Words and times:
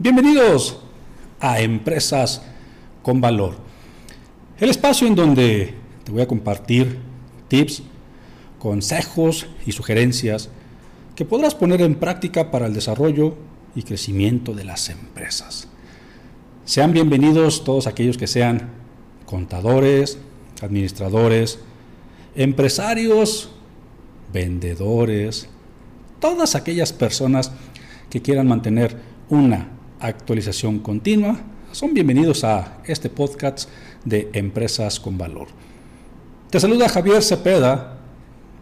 Bienvenidos 0.00 0.78
a 1.40 1.60
Empresas 1.60 2.40
con 3.02 3.20
Valor, 3.20 3.56
el 4.60 4.70
espacio 4.70 5.08
en 5.08 5.16
donde 5.16 5.74
te 6.04 6.12
voy 6.12 6.22
a 6.22 6.28
compartir 6.28 7.00
tips, 7.48 7.82
consejos 8.60 9.48
y 9.66 9.72
sugerencias 9.72 10.50
que 11.16 11.24
podrás 11.24 11.56
poner 11.56 11.82
en 11.82 11.96
práctica 11.96 12.52
para 12.52 12.66
el 12.66 12.74
desarrollo 12.74 13.34
y 13.74 13.82
crecimiento 13.82 14.54
de 14.54 14.62
las 14.62 14.88
empresas. 14.88 15.66
Sean 16.64 16.92
bienvenidos 16.92 17.64
todos 17.64 17.88
aquellos 17.88 18.16
que 18.16 18.28
sean 18.28 18.70
contadores, 19.26 20.20
administradores, 20.62 21.58
empresarios, 22.36 23.50
vendedores, 24.32 25.48
todas 26.20 26.54
aquellas 26.54 26.92
personas 26.92 27.50
que 28.10 28.22
quieran 28.22 28.46
mantener 28.46 28.96
una 29.28 29.76
actualización 30.00 30.78
continua, 30.78 31.38
son 31.72 31.92
bienvenidos 31.92 32.44
a 32.44 32.78
este 32.84 33.10
podcast 33.10 33.68
de 34.04 34.30
Empresas 34.32 35.00
con 35.00 35.18
Valor. 35.18 35.48
Te 36.50 36.60
saluda 36.60 36.88
Javier 36.88 37.22
Cepeda, 37.22 37.98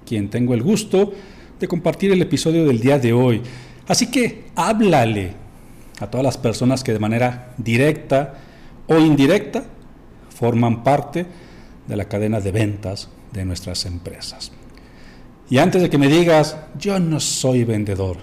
quien 0.05 0.29
tengo 0.31 0.55
el 0.55 0.63
gusto 0.63 1.13
de 1.59 1.69
compartir 1.69 2.13
el 2.13 2.23
episodio 2.23 2.65
del 2.65 2.81
día 2.81 2.99
de 2.99 3.13
hoy. 3.13 3.43
Así 3.87 4.11
que 4.11 4.47
háblale 4.57 5.35
a 6.01 6.07
todas 6.09 6.25
las 6.25 6.39
personas 6.39 6.83
que 6.83 6.93
de 6.93 6.99
manera 6.99 7.55
directa 7.59 8.35
o 8.87 8.99
indirecta 8.99 9.65
forman 10.29 10.83
parte 10.83 11.27
de 11.87 11.97
la 11.97 12.07
cadena 12.07 12.41
de 12.41 12.53
ventas 12.53 13.09
de 13.33 13.45
nuestras 13.45 13.87
empresas. 13.87 14.53
Y 15.49 15.59
antes 15.59 15.81
de 15.81 15.91
que 15.91 15.99
me 15.99 16.09
digas, 16.09 16.57
yo 16.79 16.99
no 16.99 17.21
soy 17.21 17.65
vendedor, 17.65 18.19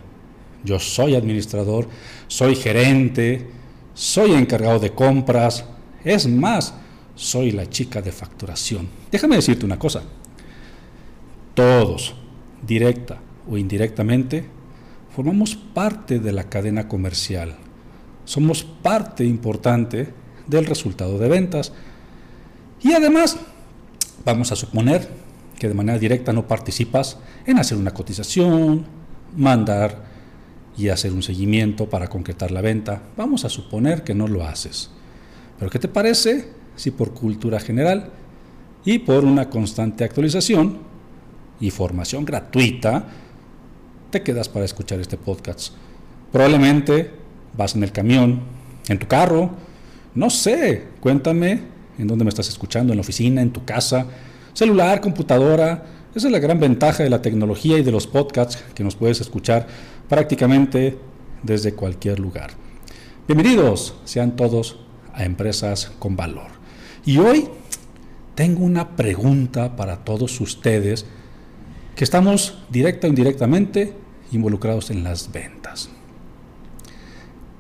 yo 0.64 0.80
soy 0.80 1.16
administrador, 1.16 1.88
soy 2.28 2.56
gerente, 2.56 3.48
soy 3.94 4.34
encargado 4.34 4.80
de 4.80 4.92
compras, 4.92 5.66
es 6.04 6.28
más, 6.28 6.74
soy 7.16 7.52
la 7.52 7.70
chica 7.70 8.02
de 8.02 8.12
facturación. 8.12 8.88
Déjame 9.12 9.36
decirte 9.36 9.66
una 9.66 9.80
cosa, 9.80 10.04
todos, 11.54 12.16
directa 12.66 13.20
o 13.50 13.58
indirectamente, 13.58 14.46
formamos 15.16 15.56
parte 15.56 16.20
de 16.20 16.32
la 16.32 16.46
cadena 16.46 16.88
comercial, 16.88 17.56
somos 18.26 18.64
parte 18.64 19.24
importante 19.26 20.14
del 20.48 20.66
resultado 20.66 21.18
de 21.18 21.30
ventas. 21.30 21.74
Y 22.82 22.94
además 22.94 23.38
vamos 24.26 24.52
a 24.52 24.56
suponer 24.56 25.08
que 25.58 25.68
de 25.68 25.74
manera 25.74 26.00
directa 26.00 26.34
no 26.34 26.48
participas 26.48 27.18
en 27.46 27.58
hacer 27.58 27.78
una 27.78 27.94
cotización, 27.94 28.86
mandar 29.36 30.13
y 30.78 30.90
hacer 30.90 31.14
un 31.14 31.24
seguimiento 31.24 31.90
para 31.90 32.08
concretar 32.08 32.52
la 32.52 32.62
venta. 32.62 33.02
Vamos 33.16 33.46
a 33.46 33.50
suponer 33.50 34.04
que 34.04 34.16
no 34.16 34.28
lo 34.28 34.46
haces. 34.46 34.90
Pero 35.60 35.70
¿qué 35.70 35.80
te 35.80 35.88
parece 35.88 36.50
si 36.76 36.92
por 36.92 37.14
cultura 37.14 37.60
general 37.60 38.10
y 38.86 39.00
por 39.00 39.24
una 39.24 39.50
constante 39.50 40.04
actualización 40.04 40.80
y 41.60 41.70
formación 41.70 42.26
gratuita 42.26 43.08
te 44.10 44.24
quedas 44.24 44.50
para 44.50 44.66
escuchar 44.66 45.00
este 45.00 45.18
podcast? 45.18 45.74
Probablemente 46.32 47.12
vas 47.56 47.76
en 47.76 47.84
el 47.84 47.92
camión, 47.92 48.42
en 48.88 49.00
tu 49.00 49.08
carro, 49.08 49.52
no 50.16 50.30
sé, 50.30 50.84
cuéntame 51.00 51.62
en 51.98 52.08
dónde 52.08 52.24
me 52.24 52.30
estás 52.30 52.50
escuchando, 52.50 52.94
en 52.94 52.98
la 52.98 53.02
oficina, 53.02 53.42
en 53.42 53.52
tu 53.52 53.66
casa, 53.66 54.06
celular, 54.54 55.02
computadora. 55.02 55.86
Esa 56.16 56.28
es 56.28 56.32
la 56.32 56.40
gran 56.40 56.60
ventaja 56.60 57.04
de 57.04 57.10
la 57.10 57.22
tecnología 57.22 57.78
y 57.78 57.84
de 57.84 57.92
los 57.92 58.08
podcasts 58.08 58.64
que 58.76 58.84
nos 58.84 58.96
puedes 58.96 59.22
escuchar 59.22 59.68
prácticamente 60.10 60.98
desde 61.42 61.74
cualquier 61.74 62.20
lugar. 62.20 62.52
Bienvenidos 63.28 63.96
sean 64.06 64.36
todos 64.36 64.80
a 65.14 65.24
Empresas 65.24 65.92
con 66.00 66.16
Valor. 66.16 66.52
Y 67.06 67.18
hoy 67.18 67.50
tengo 68.36 68.64
una 68.64 68.96
pregunta 68.96 69.76
para 69.76 70.04
todos 70.04 70.40
ustedes 70.42 71.06
que 71.96 72.04
estamos 72.04 72.64
directa 72.70 73.08
o 73.08 73.10
indirectamente 73.10 73.94
involucrados 74.32 74.90
en 74.90 75.04
las 75.04 75.32
ventas. 75.32 75.90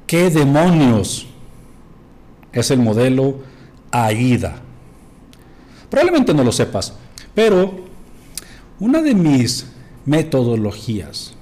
¿Qué 0.07 0.29
demonios 0.29 1.27
es 2.51 2.71
el 2.71 2.79
modelo 2.79 3.39
AIDA? 3.91 4.55
Probablemente 5.89 6.33
no 6.33 6.43
lo 6.43 6.51
sepas, 6.51 6.93
pero 7.35 7.85
una 8.79 9.01
de 9.01 9.13
mis 9.13 9.67
metodologías 10.05 11.35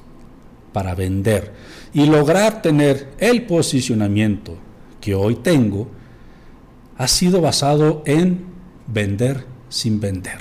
para 0.73 0.95
vender 0.95 1.53
y 1.93 2.05
lograr 2.05 2.61
tener 2.61 3.09
el 3.17 3.43
posicionamiento 3.43 4.57
que 4.99 5.15
hoy 5.15 5.35
tengo 5.35 5.89
ha 6.97 7.07
sido 7.07 7.41
basado 7.41 8.03
en 8.05 8.45
vender 8.87 9.45
sin 9.69 9.99
vender. 9.99 10.39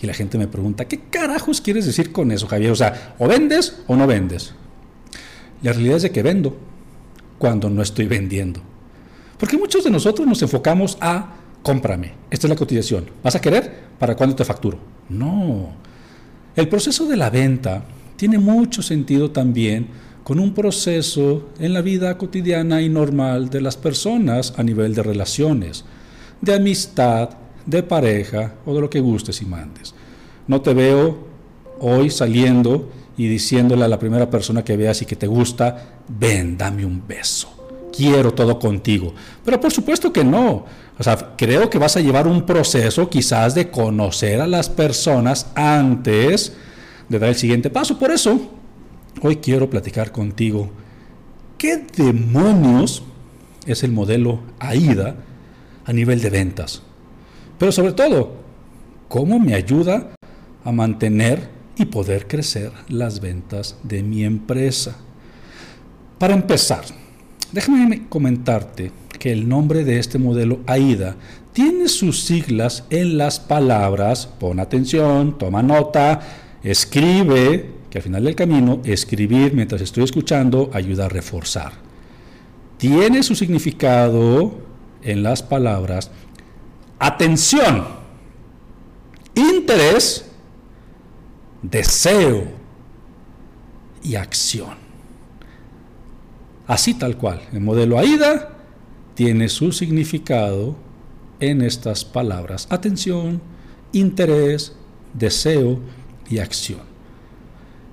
Y 0.00 0.06
la 0.06 0.14
gente 0.14 0.38
me 0.38 0.48
pregunta, 0.48 0.86
¿qué 0.86 1.00
carajos 1.10 1.60
quieres 1.60 1.86
decir 1.86 2.10
con 2.10 2.32
eso, 2.32 2.48
Javier? 2.48 2.72
O 2.72 2.76
sea, 2.76 3.14
o 3.18 3.28
vendes 3.28 3.82
o 3.86 3.94
no 3.94 4.06
vendes. 4.06 4.54
La 5.62 5.72
realidad 5.72 5.98
es 5.98 6.02
de 6.02 6.10
que 6.10 6.22
vendo 6.22 6.56
cuando 7.38 7.70
no 7.70 7.82
estoy 7.82 8.06
vendiendo. 8.06 8.60
Porque 9.38 9.56
muchos 9.56 9.84
de 9.84 9.90
nosotros 9.90 10.26
nos 10.26 10.42
enfocamos 10.42 10.98
a 11.00 11.34
cómprame, 11.62 12.12
esta 12.30 12.46
es 12.46 12.50
la 12.50 12.56
cotización. 12.56 13.10
¿Vas 13.22 13.36
a 13.36 13.40
querer? 13.40 13.92
¿Para 13.98 14.16
cuándo 14.16 14.34
te 14.34 14.44
facturo? 14.44 14.78
No. 15.08 15.70
El 16.56 16.68
proceso 16.68 17.06
de 17.06 17.16
la 17.16 17.30
venta 17.30 17.84
tiene 18.22 18.38
mucho 18.38 18.82
sentido 18.82 19.32
también 19.32 19.88
con 20.22 20.38
un 20.38 20.54
proceso 20.54 21.48
en 21.58 21.74
la 21.74 21.80
vida 21.80 22.16
cotidiana 22.16 22.80
y 22.80 22.88
normal 22.88 23.50
de 23.50 23.60
las 23.60 23.76
personas 23.76 24.54
a 24.56 24.62
nivel 24.62 24.94
de 24.94 25.02
relaciones, 25.02 25.84
de 26.40 26.54
amistad, 26.54 27.30
de 27.66 27.82
pareja 27.82 28.54
o 28.64 28.76
de 28.76 28.80
lo 28.80 28.88
que 28.88 29.00
gustes 29.00 29.42
y 29.42 29.44
mandes. 29.44 29.92
No 30.46 30.60
te 30.60 30.72
veo 30.72 31.26
hoy 31.80 32.10
saliendo 32.10 32.92
y 33.16 33.26
diciéndole 33.26 33.82
a 33.82 33.88
la 33.88 33.98
primera 33.98 34.30
persona 34.30 34.62
que 34.62 34.76
veas 34.76 35.02
y 35.02 35.04
que 35.04 35.16
te 35.16 35.26
gusta, 35.26 35.94
ven, 36.06 36.56
dame 36.56 36.86
un 36.86 37.02
beso, 37.04 37.90
quiero 37.92 38.32
todo 38.32 38.56
contigo. 38.56 39.12
Pero 39.44 39.60
por 39.60 39.72
supuesto 39.72 40.12
que 40.12 40.22
no. 40.22 40.64
O 40.96 41.02
sea, 41.02 41.34
creo 41.36 41.68
que 41.68 41.78
vas 41.78 41.96
a 41.96 42.00
llevar 42.00 42.28
un 42.28 42.46
proceso 42.46 43.10
quizás 43.10 43.56
de 43.56 43.68
conocer 43.68 44.40
a 44.40 44.46
las 44.46 44.68
personas 44.68 45.48
antes 45.56 46.52
de 47.12 47.18
dar 47.18 47.28
el 47.28 47.36
siguiente 47.36 47.70
paso. 47.70 47.98
Por 47.98 48.10
eso, 48.10 48.40
hoy 49.20 49.36
quiero 49.36 49.68
platicar 49.68 50.10
contigo 50.10 50.70
qué 51.58 51.76
demonios 51.96 53.02
es 53.66 53.84
el 53.84 53.92
modelo 53.92 54.40
AIDA 54.58 55.16
a 55.84 55.92
nivel 55.92 56.20
de 56.20 56.30
ventas. 56.30 56.82
Pero 57.58 57.70
sobre 57.70 57.92
todo, 57.92 58.32
cómo 59.08 59.38
me 59.38 59.54
ayuda 59.54 60.14
a 60.64 60.72
mantener 60.72 61.50
y 61.76 61.84
poder 61.84 62.26
crecer 62.26 62.72
las 62.88 63.20
ventas 63.20 63.76
de 63.82 64.02
mi 64.02 64.24
empresa. 64.24 64.96
Para 66.18 66.34
empezar, 66.34 66.84
déjame 67.52 68.08
comentarte 68.08 68.90
que 69.18 69.32
el 69.32 69.48
nombre 69.48 69.84
de 69.84 69.98
este 69.98 70.18
modelo 70.18 70.60
AIDA 70.66 71.16
tiene 71.52 71.88
sus 71.88 72.24
siglas 72.24 72.84
en 72.88 73.18
las 73.18 73.38
palabras, 73.38 74.26
pon 74.26 74.58
atención, 74.58 75.36
toma 75.36 75.62
nota, 75.62 76.20
escribe 76.62 77.70
que 77.90 77.98
al 77.98 78.04
final 78.04 78.24
del 78.24 78.34
camino 78.34 78.80
escribir 78.84 79.54
mientras 79.54 79.82
estoy 79.82 80.04
escuchando 80.04 80.70
ayuda 80.72 81.06
a 81.06 81.08
reforzar. 81.08 81.72
Tiene 82.78 83.22
su 83.22 83.34
significado 83.34 84.58
en 85.02 85.22
las 85.22 85.42
palabras 85.42 86.10
atención, 87.02 87.84
interés, 89.34 90.30
deseo 91.62 92.44
y 94.04 94.14
acción. 94.14 94.76
Así 96.68 96.94
tal 96.94 97.16
cual, 97.16 97.42
el 97.52 97.60
modelo 97.60 97.98
AIDA 97.98 98.56
tiene 99.14 99.48
su 99.48 99.72
significado 99.72 100.76
en 101.40 101.60
estas 101.60 102.04
palabras. 102.04 102.68
Atención, 102.70 103.42
interés, 103.92 104.76
deseo 105.12 105.80
y 106.32 106.38
acción. 106.38 106.80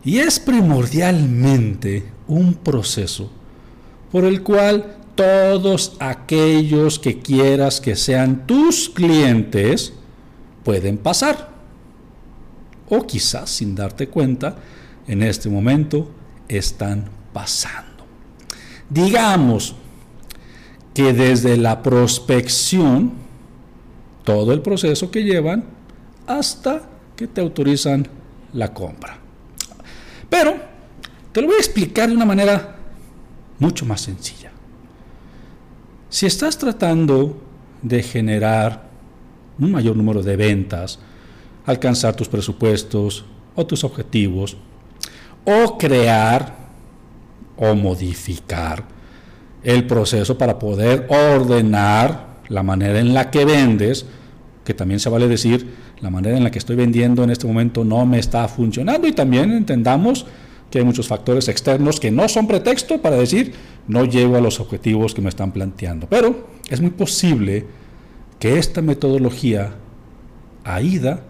Y 0.03 0.19
es 0.19 0.39
primordialmente 0.39 2.05
un 2.27 2.53
proceso 2.53 3.29
por 4.11 4.23
el 4.23 4.41
cual 4.43 4.95
todos 5.15 5.97
aquellos 5.99 6.97
que 6.97 7.19
quieras 7.19 7.81
que 7.81 7.95
sean 7.97 8.47
tus 8.47 8.89
clientes 8.89 9.93
pueden 10.63 10.97
pasar. 10.97 11.49
O 12.87 13.05
quizás 13.05 13.49
sin 13.49 13.75
darte 13.75 14.07
cuenta, 14.07 14.55
en 15.05 15.21
este 15.21 15.49
momento 15.49 16.09
están 16.47 17.09
pasando. 17.33 18.05
Digamos 18.89 19.75
que 20.93 21.13
desde 21.13 21.57
la 21.57 21.83
prospección, 21.83 23.11
todo 24.23 24.53
el 24.53 24.61
proceso 24.61 25.11
que 25.11 25.23
llevan 25.23 25.65
hasta 26.25 26.89
que 27.15 27.27
te 27.27 27.41
autorizan 27.41 28.07
la 28.53 28.73
compra. 28.73 29.17
Pero 30.29 30.55
te 31.31 31.41
lo 31.41 31.47
voy 31.47 31.55
a 31.55 31.59
explicar 31.59 32.09
de 32.09 32.15
una 32.15 32.25
manera 32.25 32.75
mucho 33.59 33.85
más 33.85 34.01
sencilla. 34.01 34.51
Si 36.09 36.25
estás 36.25 36.57
tratando 36.57 37.41
de 37.81 38.01
generar 38.01 38.89
un 39.59 39.71
mayor 39.71 39.95
número 39.95 40.23
de 40.23 40.35
ventas, 40.35 40.99
alcanzar 41.65 42.15
tus 42.15 42.27
presupuestos 42.27 43.25
o 43.55 43.65
tus 43.65 43.83
objetivos, 43.83 44.57
o 45.45 45.77
crear 45.77 46.55
o 47.57 47.75
modificar 47.75 48.83
el 49.63 49.85
proceso 49.85 50.37
para 50.37 50.57
poder 50.57 51.05
ordenar 51.09 52.39
la 52.47 52.63
manera 52.63 52.99
en 52.99 53.13
la 53.13 53.29
que 53.29 53.45
vendes, 53.45 54.05
que 54.63 54.73
también 54.73 54.99
se 54.99 55.09
vale 55.09 55.27
decir, 55.27 55.73
la 56.01 56.09
manera 56.09 56.37
en 56.37 56.43
la 56.43 56.51
que 56.51 56.59
estoy 56.59 56.75
vendiendo 56.75 57.23
en 57.23 57.29
este 57.29 57.47
momento 57.47 57.83
no 57.83 58.05
me 58.05 58.19
está 58.19 58.47
funcionando 58.47 59.07
y 59.07 59.11
también 59.11 59.51
entendamos 59.51 60.25
que 60.69 60.79
hay 60.79 60.85
muchos 60.85 61.07
factores 61.07 61.47
externos 61.47 61.99
que 61.99 62.11
no 62.11 62.29
son 62.29 62.47
pretexto 62.47 63.01
para 63.01 63.17
decir 63.17 63.53
no 63.87 64.05
llego 64.05 64.35
a 64.35 64.41
los 64.41 64.59
objetivos 64.59 65.13
que 65.13 65.21
me 65.21 65.29
están 65.29 65.51
planteando. 65.51 66.07
Pero 66.07 66.47
es 66.69 66.79
muy 66.79 66.91
posible 66.91 67.65
que 68.39 68.57
esta 68.57 68.81
metodología 68.81 69.73
AIDA 70.63 71.21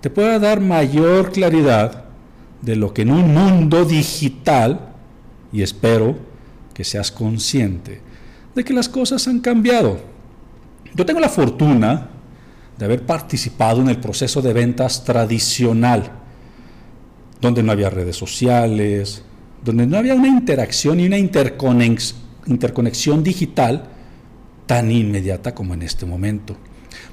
te 0.00 0.10
pueda 0.10 0.38
dar 0.38 0.60
mayor 0.60 1.32
claridad 1.32 2.04
de 2.60 2.76
lo 2.76 2.92
que 2.92 3.02
en 3.02 3.10
un 3.10 3.34
mundo 3.34 3.84
digital, 3.84 4.92
y 5.52 5.62
espero 5.62 6.16
que 6.74 6.84
seas 6.84 7.10
consciente 7.10 8.00
de 8.54 8.64
que 8.64 8.74
las 8.74 8.88
cosas 8.88 9.26
han 9.28 9.40
cambiado. 9.40 9.98
Yo 10.94 11.06
tengo 11.06 11.20
la 11.20 11.28
fortuna 11.28 12.10
de 12.78 12.84
haber 12.84 13.06
participado 13.06 13.80
en 13.80 13.88
el 13.88 13.98
proceso 13.98 14.42
de 14.42 14.52
ventas 14.52 15.04
tradicional, 15.04 16.10
donde 17.40 17.62
no 17.62 17.72
había 17.72 17.90
redes 17.90 18.16
sociales, 18.16 19.22
donde 19.64 19.86
no 19.86 19.96
había 19.96 20.14
una 20.14 20.28
interacción 20.28 21.00
y 21.00 21.06
una 21.06 21.18
interconexión 21.18 23.22
digital 23.22 23.88
tan 24.66 24.90
inmediata 24.90 25.54
como 25.54 25.74
en 25.74 25.82
este 25.82 26.06
momento. 26.06 26.56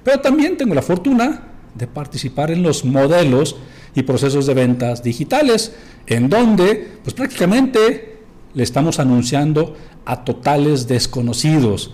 Pero 0.04 0.20
también 0.20 0.58
tengo 0.58 0.74
la 0.74 0.82
fortuna 0.82 1.44
de 1.76 1.88
participar 1.88 2.52
en 2.52 2.64
los 2.64 2.84
modelos 2.84 3.56
y 3.96 4.04
procesos 4.04 4.46
de 4.46 4.54
ventas 4.54 5.04
digitales, 5.04 5.74
en 6.08 6.30
donde 6.30 7.00
pues 7.04 7.14
prácticamente 7.14 8.20
le 8.54 8.64
estamos 8.64 9.00
anunciando 9.00 9.76
a 10.06 10.24
totales 10.24 10.88
desconocidos. 10.88 11.94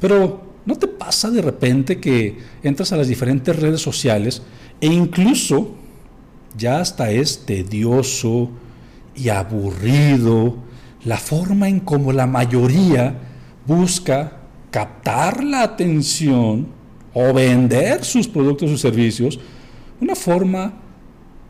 Pero 0.00 0.47
¿no 0.68 0.76
te 0.76 0.86
pasa 0.86 1.30
de 1.30 1.40
repente 1.40 1.98
que 1.98 2.36
entras 2.62 2.92
a 2.92 2.98
las 2.98 3.08
diferentes 3.08 3.56
redes 3.56 3.80
sociales 3.80 4.42
e 4.82 4.86
incluso 4.86 5.74
ya 6.58 6.80
hasta 6.80 7.10
es 7.10 7.46
tedioso 7.46 8.50
y 9.16 9.30
aburrido 9.30 10.56
la 11.06 11.16
forma 11.16 11.70
en 11.70 11.80
cómo 11.80 12.12
la 12.12 12.26
mayoría 12.26 13.14
busca 13.66 14.40
captar 14.70 15.42
la 15.42 15.62
atención 15.62 16.68
o 17.14 17.32
vender 17.32 18.04
sus 18.04 18.28
productos 18.28 18.70
o 18.70 18.76
servicios? 18.76 19.40
Una 20.02 20.14
forma 20.14 20.74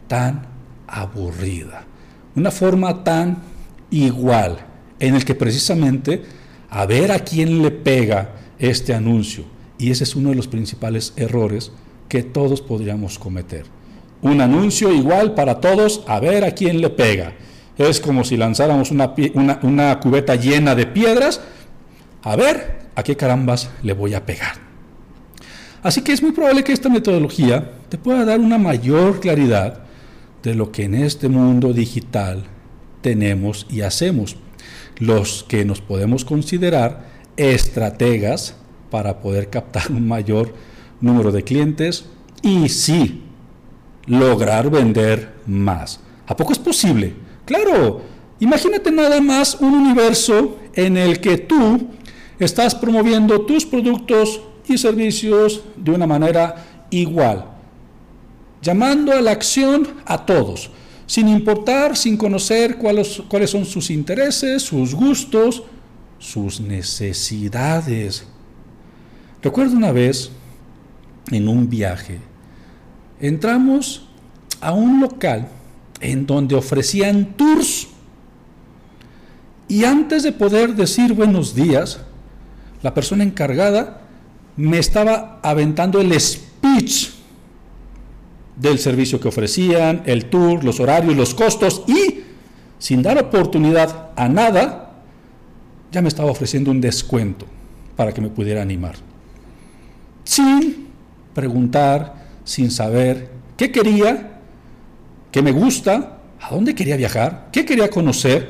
tan 0.06 0.47
aburrida, 0.87 1.82
una 2.37 2.53
forma 2.53 3.03
tan 3.03 3.38
igual, 3.91 4.59
en 5.00 5.17
el 5.17 5.25
que 5.25 5.35
precisamente 5.35 6.23
a 6.71 6.87
ver 6.87 7.11
a 7.11 7.19
quién 7.19 7.61
le 7.62 7.73
pega 7.73 8.38
este 8.58 8.94
anuncio. 8.94 9.44
Y 9.78 9.90
ese 9.90 10.05
es 10.05 10.16
uno 10.16 10.31
de 10.31 10.34
los 10.34 10.49
principales 10.49 11.12
errores 11.16 11.72
que 12.08 12.22
todos 12.22 12.60
podríamos 12.60 13.19
cometer. 13.19 13.64
Un 14.22 14.40
anuncio 14.40 14.93
igual 14.93 15.34
para 15.34 15.60
todos, 15.60 16.02
a 16.08 16.19
ver 16.19 16.44
a 16.44 16.52
quién 16.52 16.81
le 16.81 16.90
pega. 16.90 17.34
Es 17.76 18.00
como 18.00 18.25
si 18.25 18.37
lanzáramos 18.37 18.90
una, 18.90 19.14
una 19.62 20.00
cubeta 20.00 20.34
llena 20.34 20.75
de 20.75 20.87
piedras, 20.87 21.40
a 22.22 22.34
ver 22.34 22.88
a 22.96 23.02
qué 23.05 23.16
carambas 23.16 23.70
le 23.82 23.93
voy 23.93 24.14
a 24.14 24.26
pegar. 24.26 24.55
Así 25.82 26.02
que 26.02 26.12
es 26.12 26.22
muy 26.22 26.32
probable 26.32 26.64
que 26.64 26.72
esta 26.72 26.88
metodología 26.88 27.70
te 27.88 27.99
pueda 27.99 28.25
dar 28.25 28.40
una 28.40 28.58
mayor 28.58 29.20
claridad 29.20 29.84
de 30.43 30.54
lo 30.54 30.72
que 30.72 30.84
en 30.84 30.94
este 30.94 31.28
mundo 31.28 31.72
digital 31.72 32.44
tenemos 33.00 33.66
y 33.70 33.82
hacemos, 33.82 34.37
los 34.99 35.44
que 35.44 35.64
nos 35.64 35.81
podemos 35.81 36.25
considerar 36.25 37.07
estrategas 37.38 38.55
para 38.90 39.20
poder 39.20 39.49
captar 39.49 39.90
un 39.90 40.06
mayor 40.06 40.52
número 41.00 41.32
de 41.32 41.44
clientes 41.44 42.05
y 42.43 42.69
sí, 42.69 43.23
lograr 44.06 44.69
vender 44.70 45.35
más. 45.46 46.00
¿A 46.26 46.37
poco 46.37 46.52
es 46.52 46.58
posible? 46.58 47.14
Claro, 47.46 48.02
imagínate 48.40 48.90
nada 48.90 49.20
más 49.20 49.55
un 49.61 49.73
universo 49.73 50.58
en 50.75 50.96
el 50.96 51.20
que 51.20 51.38
tú 51.38 51.88
estás 52.38 52.75
promoviendo 52.75 53.42
tus 53.42 53.64
productos 53.64 54.42
y 54.66 54.76
servicios 54.76 55.62
de 55.76 55.92
una 55.92 56.07
manera 56.07 56.87
igual, 56.90 57.47
llamando 58.61 59.12
a 59.12 59.21
la 59.21 59.30
acción 59.30 59.88
a 60.04 60.26
todos 60.26 60.71
sin 61.09 61.26
importar, 61.26 61.97
sin 61.97 62.18
conocer 62.18 62.76
cuáles, 62.76 63.23
cuáles 63.28 63.49
son 63.49 63.64
sus 63.64 63.90
intereses, 63.90 64.62
sus 64.62 64.95
gustos, 64.95 65.62
sus 66.18 66.60
necesidades. 66.60 68.26
Recuerdo 69.42 69.76
una 69.76 69.92
vez, 69.92 70.30
en 71.30 71.48
un 71.48 71.68
viaje, 71.68 72.20
entramos 73.20 74.08
a 74.60 74.72
un 74.72 75.00
local 75.00 75.48
en 76.00 76.26
donde 76.26 76.54
ofrecían 76.54 77.34
tours 77.37 77.88
y 79.68 79.84
antes 79.84 80.22
de 80.22 80.32
poder 80.32 80.75
decir 80.75 81.12
buenos 81.12 81.54
días, 81.54 82.00
la 82.82 82.94
persona 82.94 83.22
encargada 83.22 84.00
me 84.56 84.78
estaba 84.78 85.38
aventando 85.42 86.00
el 86.00 86.18
speech 86.18 87.10
del 88.56 88.78
servicio 88.78 89.20
que 89.20 89.28
ofrecían, 89.28 90.02
el 90.06 90.26
tour, 90.26 90.64
los 90.64 90.80
horarios, 90.80 91.14
los 91.14 91.34
costos 91.34 91.84
y 91.87 92.22
sin 92.78 93.02
dar 93.02 93.18
oportunidad 93.18 94.10
a 94.16 94.28
nada, 94.28 94.88
ya 95.90 96.02
me 96.02 96.09
estaba 96.09 96.30
ofreciendo 96.30 96.71
un 96.71 96.80
descuento 96.80 97.47
para 97.97 98.12
que 98.12 98.21
me 98.21 98.28
pudiera 98.28 98.62
animar. 98.62 98.97
Sin 100.25 100.88
preguntar, 101.35 102.26
sin 102.45 102.71
saber 102.71 103.30
qué 103.57 103.73
quería, 103.73 104.40
qué 105.30 105.42
me 105.42 105.52
gusta, 105.52 106.18
a 106.40 106.50
dónde 106.50 106.75
quería 106.75 106.97
viajar, 106.97 107.49
qué 107.52 107.64
quería 107.64 107.90
conocer 107.90 108.49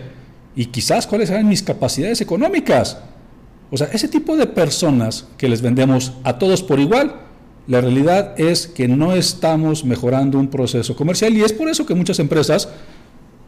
y 0.54 0.66
quizás 0.66 1.06
cuáles 1.06 1.30
eran 1.30 1.48
mis 1.48 1.62
capacidades 1.62 2.20
económicas. 2.20 2.98
O 3.70 3.76
sea, 3.76 3.88
ese 3.92 4.08
tipo 4.08 4.36
de 4.36 4.46
personas 4.46 5.26
que 5.36 5.48
les 5.48 5.62
vendemos 5.62 6.12
a 6.24 6.38
todos 6.38 6.62
por 6.62 6.80
igual, 6.80 7.20
la 7.66 7.80
realidad 7.80 8.34
es 8.40 8.66
que 8.66 8.88
no 8.88 9.14
estamos 9.14 9.84
mejorando 9.84 10.38
un 10.38 10.48
proceso 10.48 10.96
comercial 10.96 11.36
y 11.36 11.42
es 11.42 11.52
por 11.52 11.68
eso 11.68 11.84
que 11.84 11.94
muchas 11.94 12.18
empresas 12.18 12.68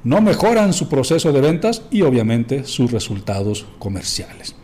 no 0.05 0.21
mejoran 0.21 0.73
su 0.73 0.89
proceso 0.89 1.33
de 1.33 1.41
ventas 1.41 1.83
y 1.91 2.03
obviamente 2.03 2.65
sus 2.65 2.91
resultados 2.91 3.67
comerciales. 3.79 4.55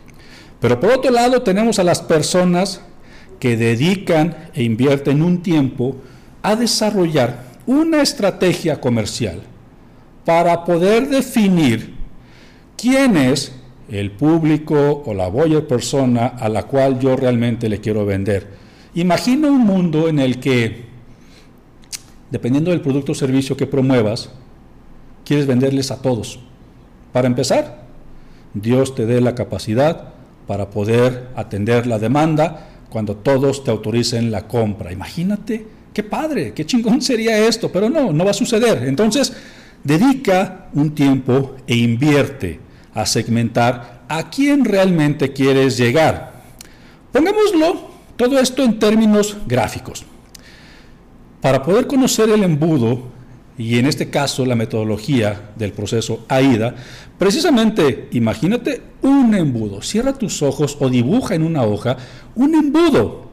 Pero 0.59 0.79
por 0.79 0.91
otro 0.91 1.11
lado 1.11 1.41
tenemos 1.43 1.79
a 1.79 1.83
las 1.83 2.01
personas 2.01 2.81
que 3.39 3.55
dedican 3.55 4.49
e 4.53 4.63
invierten 4.63 5.21
un 5.21 5.41
tiempo 5.41 5.95
a 6.41 6.55
desarrollar 6.55 7.45
una 7.67 8.01
estrategia 8.01 8.81
comercial 8.81 9.41
para 10.25 10.65
poder 10.65 11.07
definir 11.07 11.93
quién 12.75 13.17
es 13.17 13.53
el 13.89 14.11
público 14.11 15.03
o 15.05 15.13
la 15.13 15.27
buyer 15.27 15.65
persona 15.67 16.27
a 16.27 16.49
la 16.49 16.63
cual 16.63 16.99
yo 16.99 17.15
realmente 17.15 17.69
le 17.69 17.79
quiero 17.79 18.05
vender. 18.05 18.47
Imagina 18.95 19.49
un 19.49 19.59
mundo 19.59 20.07
en 20.07 20.19
el 20.19 20.39
que, 20.39 20.85
dependiendo 22.31 22.71
del 22.71 22.81
producto 22.81 23.11
o 23.11 23.15
servicio 23.15 23.55
que 23.55 23.67
promuevas, 23.67 24.31
quieres 25.27 25.45
venderles 25.45 25.91
a 25.91 26.01
todos. 26.01 26.39
Para 27.11 27.27
empezar, 27.27 27.83
Dios 28.53 28.95
te 28.95 29.05
dé 29.05 29.19
la 29.19 29.35
capacidad 29.35 30.13
para 30.47 30.69
poder 30.69 31.27
atender 31.35 31.85
la 31.85 31.99
demanda 31.99 32.69
cuando 32.89 33.17
todos 33.17 33.65
te 33.65 33.69
autoricen 33.69 34.31
la 34.31 34.47
compra. 34.47 34.93
Imagínate, 34.93 35.67
qué 35.93 36.01
padre, 36.01 36.53
qué 36.53 36.65
chingón 36.65 37.01
sería 37.01 37.45
esto, 37.45 37.69
pero 37.69 37.89
no, 37.89 38.13
no 38.13 38.23
va 38.23 38.31
a 38.31 38.33
suceder. 38.33 38.87
Entonces, 38.87 39.33
dedica 39.83 40.67
un 40.73 40.95
tiempo 40.95 41.57
e 41.67 41.75
invierte 41.75 42.61
a 42.93 43.05
segmentar 43.05 44.05
a 44.07 44.29
quién 44.29 44.63
realmente 44.63 45.33
quieres 45.33 45.77
llegar. 45.77 46.41
Pongámoslo 47.11 47.89
todo 48.15 48.39
esto 48.39 48.63
en 48.63 48.79
términos 48.79 49.35
gráficos. 49.45 50.05
Para 51.41 51.61
poder 51.61 51.85
conocer 51.85 52.29
el 52.29 52.43
embudo, 52.43 53.16
y 53.57 53.79
en 53.79 53.87
este 53.87 54.09
caso 54.09 54.45
la 54.45 54.55
metodología 54.55 55.51
del 55.55 55.71
proceso 55.71 56.25
AIDA, 56.27 56.75
precisamente 57.17 58.07
imagínate 58.11 58.81
un 59.01 59.33
embudo, 59.33 59.81
cierra 59.81 60.13
tus 60.13 60.41
ojos 60.41 60.77
o 60.79 60.89
dibuja 60.89 61.35
en 61.35 61.43
una 61.43 61.63
hoja 61.63 61.97
un 62.35 62.53
embudo. 62.53 63.27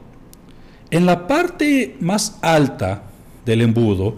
En 0.89 1.05
la 1.05 1.27
parte 1.27 1.97
más 1.99 2.37
alta 2.41 3.03
del 3.45 3.61
embudo 3.61 4.15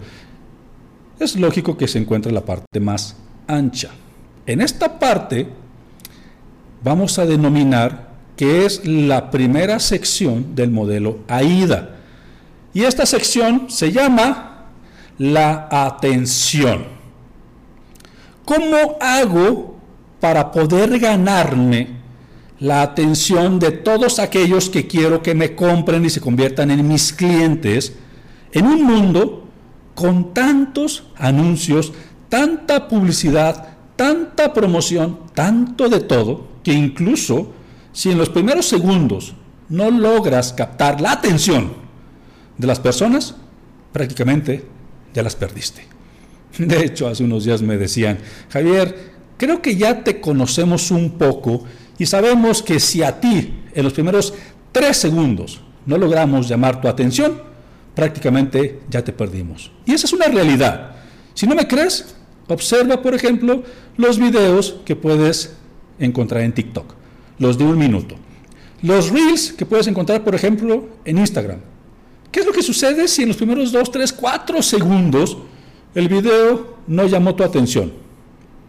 es 1.18 1.36
lógico 1.36 1.76
que 1.76 1.88
se 1.88 1.98
encuentre 1.98 2.32
la 2.32 2.44
parte 2.44 2.80
más 2.80 3.16
ancha. 3.46 3.90
En 4.46 4.60
esta 4.60 4.98
parte 4.98 5.48
vamos 6.82 7.18
a 7.18 7.26
denominar 7.26 8.08
que 8.36 8.64
es 8.64 8.86
la 8.86 9.30
primera 9.30 9.80
sección 9.80 10.54
del 10.54 10.70
modelo 10.70 11.18
AIDA. 11.26 11.96
Y 12.72 12.84
esta 12.84 13.04
sección 13.04 13.68
se 13.68 13.90
llama 13.90 14.57
la 15.18 15.68
atención. 15.70 16.84
¿Cómo 18.44 18.96
hago 19.00 19.76
para 20.20 20.50
poder 20.50 20.98
ganarme 20.98 21.98
la 22.60 22.82
atención 22.82 23.58
de 23.58 23.70
todos 23.70 24.18
aquellos 24.18 24.68
que 24.68 24.86
quiero 24.86 25.22
que 25.22 25.34
me 25.34 25.54
compren 25.54 26.04
y 26.04 26.10
se 26.10 26.20
conviertan 26.20 26.70
en 26.70 26.86
mis 26.86 27.12
clientes 27.12 27.92
en 28.52 28.66
un 28.66 28.82
mundo 28.82 29.44
con 29.94 30.32
tantos 30.32 31.04
anuncios, 31.16 31.92
tanta 32.28 32.88
publicidad, 32.88 33.76
tanta 33.96 34.52
promoción, 34.52 35.18
tanto 35.34 35.88
de 35.88 36.00
todo, 36.00 36.46
que 36.62 36.72
incluso 36.72 37.52
si 37.92 38.10
en 38.10 38.18
los 38.18 38.28
primeros 38.28 38.66
segundos 38.66 39.34
no 39.68 39.90
logras 39.90 40.52
captar 40.52 41.00
la 41.00 41.12
atención 41.12 41.72
de 42.56 42.66
las 42.66 42.80
personas, 42.80 43.34
prácticamente 43.92 44.77
ya 45.18 45.22
las 45.22 45.36
perdiste. 45.36 45.82
De 46.58 46.84
hecho, 46.84 47.08
hace 47.08 47.24
unos 47.24 47.44
días 47.44 47.60
me 47.60 47.76
decían, 47.76 48.18
Javier, 48.48 48.94
creo 49.36 49.60
que 49.60 49.76
ya 49.76 50.02
te 50.02 50.20
conocemos 50.20 50.90
un 50.90 51.18
poco 51.18 51.64
y 51.98 52.06
sabemos 52.06 52.62
que 52.62 52.80
si 52.80 53.02
a 53.02 53.20
ti 53.20 53.54
en 53.74 53.84
los 53.84 53.92
primeros 53.92 54.32
tres 54.72 54.96
segundos 54.96 55.60
no 55.86 55.98
logramos 55.98 56.48
llamar 56.48 56.80
tu 56.80 56.88
atención, 56.88 57.42
prácticamente 57.94 58.80
ya 58.88 59.02
te 59.02 59.12
perdimos. 59.12 59.72
Y 59.84 59.92
esa 59.92 60.06
es 60.06 60.12
una 60.12 60.26
realidad. 60.26 60.92
Si 61.34 61.46
no 61.46 61.54
me 61.54 61.66
crees, 61.66 62.14
Observa, 62.48 63.02
por 63.02 63.14
ejemplo, 63.14 63.62
los 63.96 64.18
videos 64.18 64.76
que 64.86 64.96
puedes 64.96 65.52
encontrar 65.98 66.42
en 66.42 66.52
TikTok, 66.52 66.94
los 67.38 67.58
de 67.58 67.64
un 67.64 67.78
minuto. 67.78 68.16
Los 68.80 69.10
reels 69.10 69.52
que 69.52 69.66
puedes 69.66 69.86
encontrar, 69.86 70.24
por 70.24 70.34
ejemplo, 70.34 70.88
en 71.04 71.18
Instagram. 71.18 71.58
¿Qué 72.30 72.40
es 72.40 72.46
lo 72.46 72.52
que 72.52 72.62
sucede 72.62 73.08
si 73.08 73.22
en 73.22 73.28
los 73.28 73.36
primeros 73.36 73.72
2, 73.72 73.90
3, 73.90 74.12
4 74.12 74.62
segundos 74.62 75.36
el 75.94 76.08
video 76.08 76.78
no 76.86 77.06
llamó 77.06 77.34
tu 77.34 77.42
atención? 77.42 77.92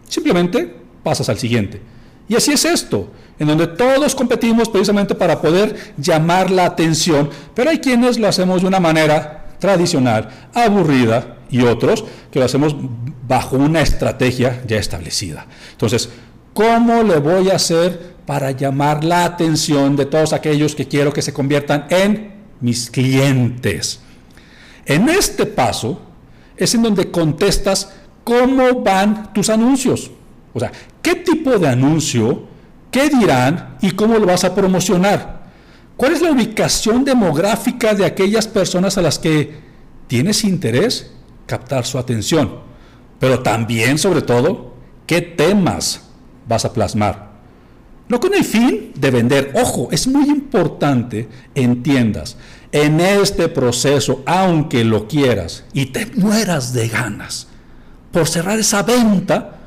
Simplemente 0.08 0.76
pasas 1.04 1.30
al 1.30 1.38
siguiente. 1.38 1.82
Y 2.28 2.36
así 2.36 2.52
es 2.52 2.64
esto, 2.66 3.10
en 3.40 3.48
donde 3.48 3.68
todos 3.68 4.16
competimos 4.16 4.70
precisamente 4.70 5.16
para 5.16 5.42
poder 5.42 5.94
llamar 5.98 6.52
la 6.52 6.66
atención, 6.66 7.30
pero 7.54 7.70
hay 7.70 7.80
quienes 7.80 8.20
lo 8.20 8.28
hacemos 8.28 8.62
de 8.62 8.68
una 8.68 8.80
manera 8.80 9.56
tradicional, 9.60 10.30
aburrida, 10.54 11.40
y 11.50 11.62
otros 11.62 12.06
que 12.32 12.40
lo 12.40 12.46
hacemos 12.46 12.76
bajo 13.28 13.58
una 13.58 13.82
estrategia 13.82 14.64
ya 14.68 14.78
establecida. 14.78 15.48
Entonces, 15.72 16.10
¿cómo 16.54 17.04
le 17.04 17.18
voy 17.18 17.50
a 17.50 17.56
hacer 17.56 18.16
para 18.26 18.52
llamar 18.52 19.04
la 19.04 19.26
atención 19.26 19.96
de 19.96 20.06
todos 20.06 20.34
aquellos 20.34 20.76
que 20.76 20.88
quiero 20.88 21.12
que 21.12 21.22
se 21.22 21.34
conviertan 21.34 21.88
en 21.90 22.39
mis 22.62 22.90
clientes? 22.90 24.00
En 24.86 25.10
este 25.10 25.46
paso 25.46 26.02
es 26.58 26.74
en 26.76 26.84
donde 26.84 27.12
contestas 27.12 27.94
cómo 28.24 28.82
van 28.82 29.34
tus 29.34 29.50
anuncios. 29.50 30.12
O 30.54 30.60
sea, 30.60 30.72
¿qué 31.02 31.16
tipo 31.16 31.58
de 31.58 31.68
anuncio? 31.68 32.44
¿Qué 32.92 33.10
dirán? 33.10 33.78
¿Y 33.82 33.92
cómo 33.92 34.18
lo 34.18 34.26
vas 34.26 34.44
a 34.44 34.56
promocionar? 34.56 35.40
¿Cuál 35.96 36.14
es 36.14 36.22
la 36.22 36.32
ubicación 36.32 37.04
demográfica 37.04 37.94
de 37.94 38.06
aquellas 38.06 38.48
personas 38.48 38.98
a 38.98 39.02
las 39.02 39.20
que 39.20 39.60
tienes 40.08 40.44
interés? 40.44 41.12
Captar 41.46 41.86
su 41.86 41.98
atención 41.98 42.70
pero 43.20 43.42
también, 43.42 43.98
sobre 43.98 44.22
todo, 44.22 44.74
qué 45.06 45.22
temas 45.22 46.02
vas 46.48 46.66
a 46.66 46.74
plasmar. 46.74 47.29
No 48.10 48.20
con 48.20 48.34
el 48.34 48.44
fin 48.44 48.92
de 48.96 49.12
vender. 49.12 49.52
Ojo, 49.56 49.88
es 49.92 50.08
muy 50.08 50.28
importante 50.30 51.30
entiendas, 51.54 52.38
en 52.72 53.00
este 53.00 53.48
proceso, 53.48 54.24
aunque 54.26 54.84
lo 54.84 55.08
quieras 55.08 55.64
y 55.74 55.88
te 55.88 56.08
mueras 56.18 56.74
de 56.74 56.88
ganas 56.88 57.48
por 58.12 58.28
cerrar 58.28 58.60
esa 58.60 58.84
venta, 58.84 59.60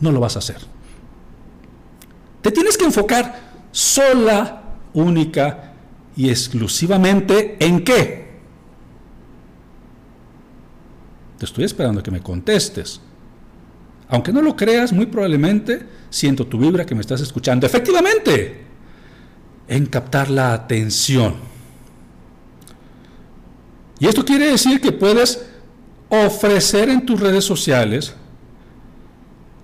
no 0.00 0.12
lo 0.12 0.20
vas 0.20 0.36
a 0.36 0.40
hacer. 0.40 0.58
Te 2.42 2.50
tienes 2.50 2.76
que 2.76 2.84
enfocar 2.84 3.50
sola, 3.72 4.62
única 4.92 5.74
y 6.16 6.28
exclusivamente 6.28 7.56
en 7.60 7.84
qué? 7.84 8.30
Te 11.38 11.44
estoy 11.46 11.64
esperando 11.64 12.02
que 12.02 12.10
me 12.10 12.20
contestes. 12.20 13.00
Aunque 14.10 14.32
no 14.32 14.42
lo 14.42 14.56
creas, 14.56 14.92
muy 14.92 15.06
probablemente 15.06 15.86
siento 16.10 16.46
tu 16.46 16.58
vibra 16.58 16.84
que 16.84 16.94
me 16.94 17.00
estás 17.00 17.20
escuchando. 17.20 17.66
Efectivamente, 17.66 18.64
en 19.68 19.86
captar 19.86 20.28
la 20.30 20.52
atención. 20.52 21.34
Y 24.00 24.06
esto 24.06 24.24
quiere 24.24 24.50
decir 24.50 24.80
que 24.80 24.92
puedes 24.92 25.46
ofrecer 26.08 26.88
en 26.88 27.06
tus 27.06 27.20
redes 27.20 27.44
sociales 27.44 28.14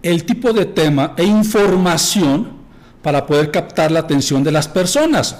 el 0.03 0.25
tipo 0.25 0.53
de 0.53 0.67
tema 0.67 1.15
e 1.17 1.25
información 1.25 2.53
para 3.03 3.27
poder 3.27 3.51
captar 3.51 3.91
la 3.91 4.01
atención 4.01 4.45
de 4.45 4.53
las 4.53 4.69
personas. 4.69 5.37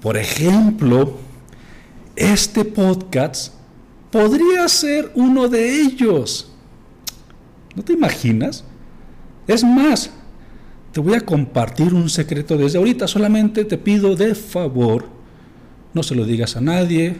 Por 0.00 0.16
ejemplo, 0.16 1.18
este 2.16 2.64
podcast 2.64 3.52
podría 4.10 4.66
ser 4.68 5.12
uno 5.14 5.48
de 5.48 5.82
ellos. 5.82 6.49
¿No 7.74 7.82
te 7.82 7.92
imaginas? 7.92 8.64
Es 9.46 9.64
más, 9.64 10.10
te 10.92 11.00
voy 11.00 11.14
a 11.14 11.20
compartir 11.20 11.94
un 11.94 12.08
secreto 12.08 12.56
desde 12.56 12.78
ahorita. 12.78 13.06
Solamente 13.06 13.64
te 13.64 13.78
pido 13.78 14.16
de 14.16 14.34
favor, 14.34 15.06
no 15.94 16.02
se 16.02 16.14
lo 16.14 16.24
digas 16.24 16.56
a 16.56 16.60
nadie, 16.60 17.16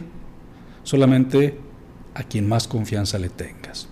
solamente 0.83 1.57
a 2.13 2.23
quien 2.23 2.47
más 2.47 2.67
confianza 2.67 3.17
le 3.17 3.29
tengas. 3.29 3.87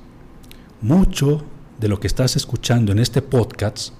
Mucho 0.81 1.43
de 1.79 1.87
lo 1.87 1.99
que 1.99 2.07
estás 2.07 2.35
escuchando 2.35 2.91
en 2.91 2.99
este 2.99 3.21
podcast 3.21 3.93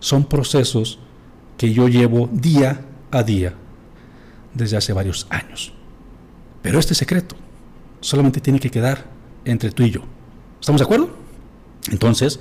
son 0.00 0.24
procesos 0.24 0.98
que 1.56 1.72
yo 1.72 1.88
llevo 1.88 2.28
día 2.32 2.80
a 3.10 3.22
día 3.22 3.54
desde 4.54 4.76
hace 4.76 4.92
varios 4.92 5.26
años. 5.30 5.72
Pero 6.62 6.78
este 6.78 6.94
secreto 6.94 7.36
solamente 8.00 8.40
tiene 8.40 8.58
que 8.58 8.70
quedar 8.70 9.04
entre 9.44 9.70
tú 9.70 9.82
y 9.82 9.90
yo. 9.90 10.02
¿Estamos 10.60 10.80
de 10.80 10.84
acuerdo? 10.84 11.08
Entonces, 11.90 12.38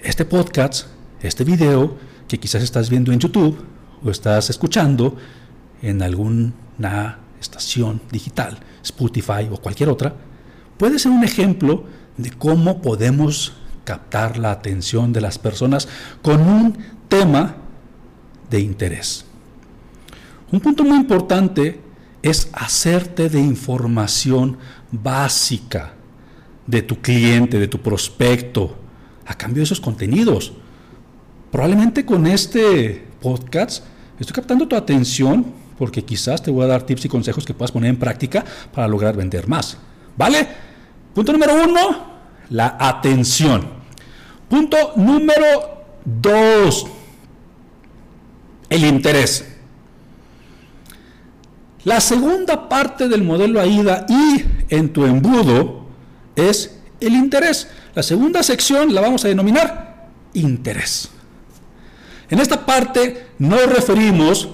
este 0.00 0.26
podcast, 0.26 0.88
este 1.22 1.44
video 1.44 1.96
que 2.28 2.38
quizás 2.38 2.62
estás 2.62 2.90
viendo 2.90 3.10
en 3.10 3.20
YouTube 3.20 3.56
o 4.04 4.10
estás 4.10 4.50
escuchando 4.50 5.16
en 5.80 6.02
alguna 6.02 7.18
estación 7.40 8.02
digital, 8.10 8.58
Spotify 8.84 9.48
o 9.50 9.56
cualquier 9.56 9.88
otra, 9.88 10.14
puede 10.76 10.98
ser 10.98 11.10
un 11.10 11.24
ejemplo 11.24 11.84
de 12.18 12.30
cómo 12.32 12.82
podemos 12.82 13.54
captar 13.84 14.36
la 14.36 14.50
atención 14.50 15.14
de 15.14 15.22
las 15.22 15.38
personas 15.38 15.88
con 16.20 16.42
un 16.42 16.76
tema 17.08 17.56
de 18.50 18.60
interés. 18.60 19.24
Un 20.52 20.60
punto 20.60 20.84
muy 20.84 20.98
importante 20.98 21.80
es 22.20 22.50
hacerte 22.52 23.30
de 23.30 23.40
información 23.40 24.58
básica 24.90 25.94
de 26.66 26.82
tu 26.82 27.00
cliente, 27.00 27.58
de 27.58 27.68
tu 27.68 27.78
prospecto, 27.78 28.76
a 29.26 29.34
cambio 29.34 29.60
de 29.60 29.64
esos 29.64 29.80
contenidos. 29.80 30.52
Probablemente 31.50 32.04
con 32.04 32.26
este 32.26 33.06
podcast 33.20 33.84
estoy 34.18 34.34
captando 34.34 34.66
tu 34.66 34.76
atención 34.76 35.44
porque 35.78 36.04
quizás 36.04 36.42
te 36.42 36.50
voy 36.50 36.64
a 36.64 36.68
dar 36.68 36.84
tips 36.84 37.06
y 37.06 37.08
consejos 37.08 37.44
que 37.44 37.54
puedas 37.54 37.72
poner 37.72 37.90
en 37.90 37.98
práctica 37.98 38.44
para 38.72 38.88
lograr 38.88 39.16
vender 39.16 39.48
más. 39.48 39.76
¿Vale? 40.16 40.46
Punto 41.14 41.32
número 41.32 41.54
uno, 41.64 42.06
la 42.50 42.76
atención. 42.78 43.66
Punto 44.48 44.92
número 44.96 45.84
dos, 46.04 46.86
el 48.68 48.84
interés. 48.84 49.48
La 51.84 52.00
segunda 52.00 52.68
parte 52.68 53.08
del 53.08 53.24
modelo 53.24 53.60
AIDA 53.60 54.06
y 54.08 54.44
en 54.68 54.92
tu 54.92 55.04
embudo 55.04 55.81
es 56.36 56.78
el 57.00 57.14
interés. 57.14 57.68
La 57.94 58.02
segunda 58.02 58.42
sección 58.42 58.94
la 58.94 59.00
vamos 59.00 59.24
a 59.24 59.28
denominar 59.28 60.10
interés. 60.34 61.10
En 62.30 62.38
esta 62.38 62.64
parte 62.64 63.26
nos 63.38 63.66
referimos 63.66 64.48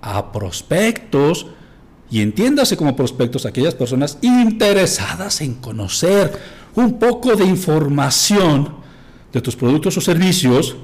a 0.00 0.30
prospectos 0.30 1.46
y 2.10 2.20
entiéndase 2.20 2.76
como 2.76 2.94
prospectos 2.94 3.46
aquellas 3.46 3.74
personas 3.74 4.18
interesadas 4.22 5.40
en 5.40 5.54
conocer 5.54 6.38
un 6.76 6.98
poco 6.98 7.34
de 7.34 7.44
información 7.44 8.76
de 9.32 9.40
tus 9.40 9.56
productos 9.56 9.96
o 9.96 10.00
servicios 10.00 10.76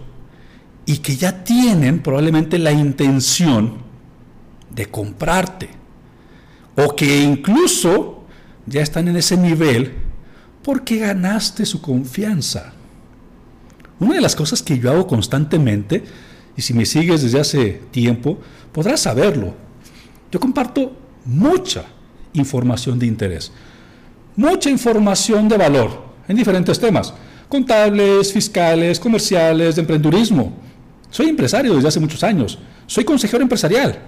y 0.87 0.99
que 0.99 1.17
ya 1.17 1.45
tienen 1.45 2.01
probablemente 2.01 2.59
la 2.59 2.73
intención 2.73 3.75
de 4.71 4.87
comprarte 4.87 5.69
o 6.77 6.97
que 6.97 7.23
incluso 7.23 8.25
ya 8.67 8.83
están 8.83 9.07
en 9.09 9.17
ese 9.17 9.37
nivel 9.37 10.10
porque 10.63 10.99
ganaste 10.99 11.65
su 11.65 11.81
confianza. 11.81 12.73
Una 13.99 14.15
de 14.15 14.21
las 14.21 14.37
cosas 14.37 14.63
que 14.63 14.79
yo 14.79 14.91
hago 14.91 15.07
constantemente, 15.07 16.05
y 16.57 16.63
si 16.63 16.75
me 16.75 16.87
sigues 16.87 17.23
desde 17.23 17.41
hace 17.41 17.81
tiempo, 17.91 18.39
podrás 18.73 19.01
saberlo. 19.01 19.55
Yo 20.31 20.41
comparto 20.41 20.97
mucha 21.25 21.85
información 22.33 22.99
de 22.99 23.07
interés, 23.07 23.53
mucha 24.37 24.71
información 24.71 25.49
de 25.49 25.57
valor 25.57 26.11
en 26.29 26.37
diferentes 26.37 26.79
temas, 26.79 27.13
contables, 27.49 28.33
fiscales, 28.33 29.01
comerciales, 29.01 29.75
de 29.75 29.81
emprendurismo. 29.81 30.53
Soy 31.11 31.29
empresario 31.29 31.75
desde 31.75 31.89
hace 31.89 32.01
muchos 32.01 32.23
años, 32.23 32.59
soy 32.87 33.05
consejero 33.05 33.43
empresarial, 33.43 33.99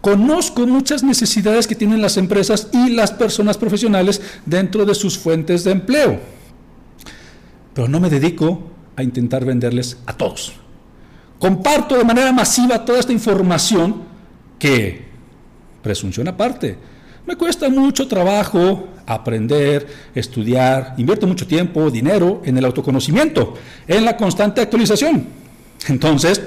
Conozco 0.00 0.66
muchas 0.66 1.02
necesidades 1.02 1.66
que 1.66 1.74
tienen 1.74 2.00
las 2.00 2.16
empresas 2.16 2.68
y 2.72 2.90
las 2.90 3.10
personas 3.10 3.58
profesionales 3.58 4.22
dentro 4.46 4.86
de 4.86 4.94
sus 4.94 5.18
fuentes 5.18 5.64
de 5.64 5.72
empleo. 5.72 6.20
Pero 7.74 7.88
no 7.88 8.00
me 8.00 8.08
dedico 8.08 8.62
a 8.96 9.02
intentar 9.02 9.44
venderles 9.44 9.98
a 10.06 10.14
todos. 10.14 10.54
Comparto 11.38 11.96
de 11.96 12.04
manera 12.04 12.32
masiva 12.32 12.84
toda 12.84 13.00
esta 13.00 13.12
información 13.12 14.02
que, 14.58 15.04
presunción 15.82 16.28
aparte, 16.28 16.78
me 17.26 17.36
cuesta 17.36 17.68
mucho 17.68 18.08
trabajo 18.08 18.88
aprender, 19.06 19.86
estudiar, 20.14 20.94
invierto 20.96 21.26
mucho 21.26 21.46
tiempo, 21.46 21.90
dinero 21.90 22.40
en 22.44 22.56
el 22.56 22.64
autoconocimiento, 22.64 23.54
en 23.86 24.04
la 24.04 24.16
constante 24.16 24.60
actualización. 24.60 25.26
Entonces, 25.88 26.40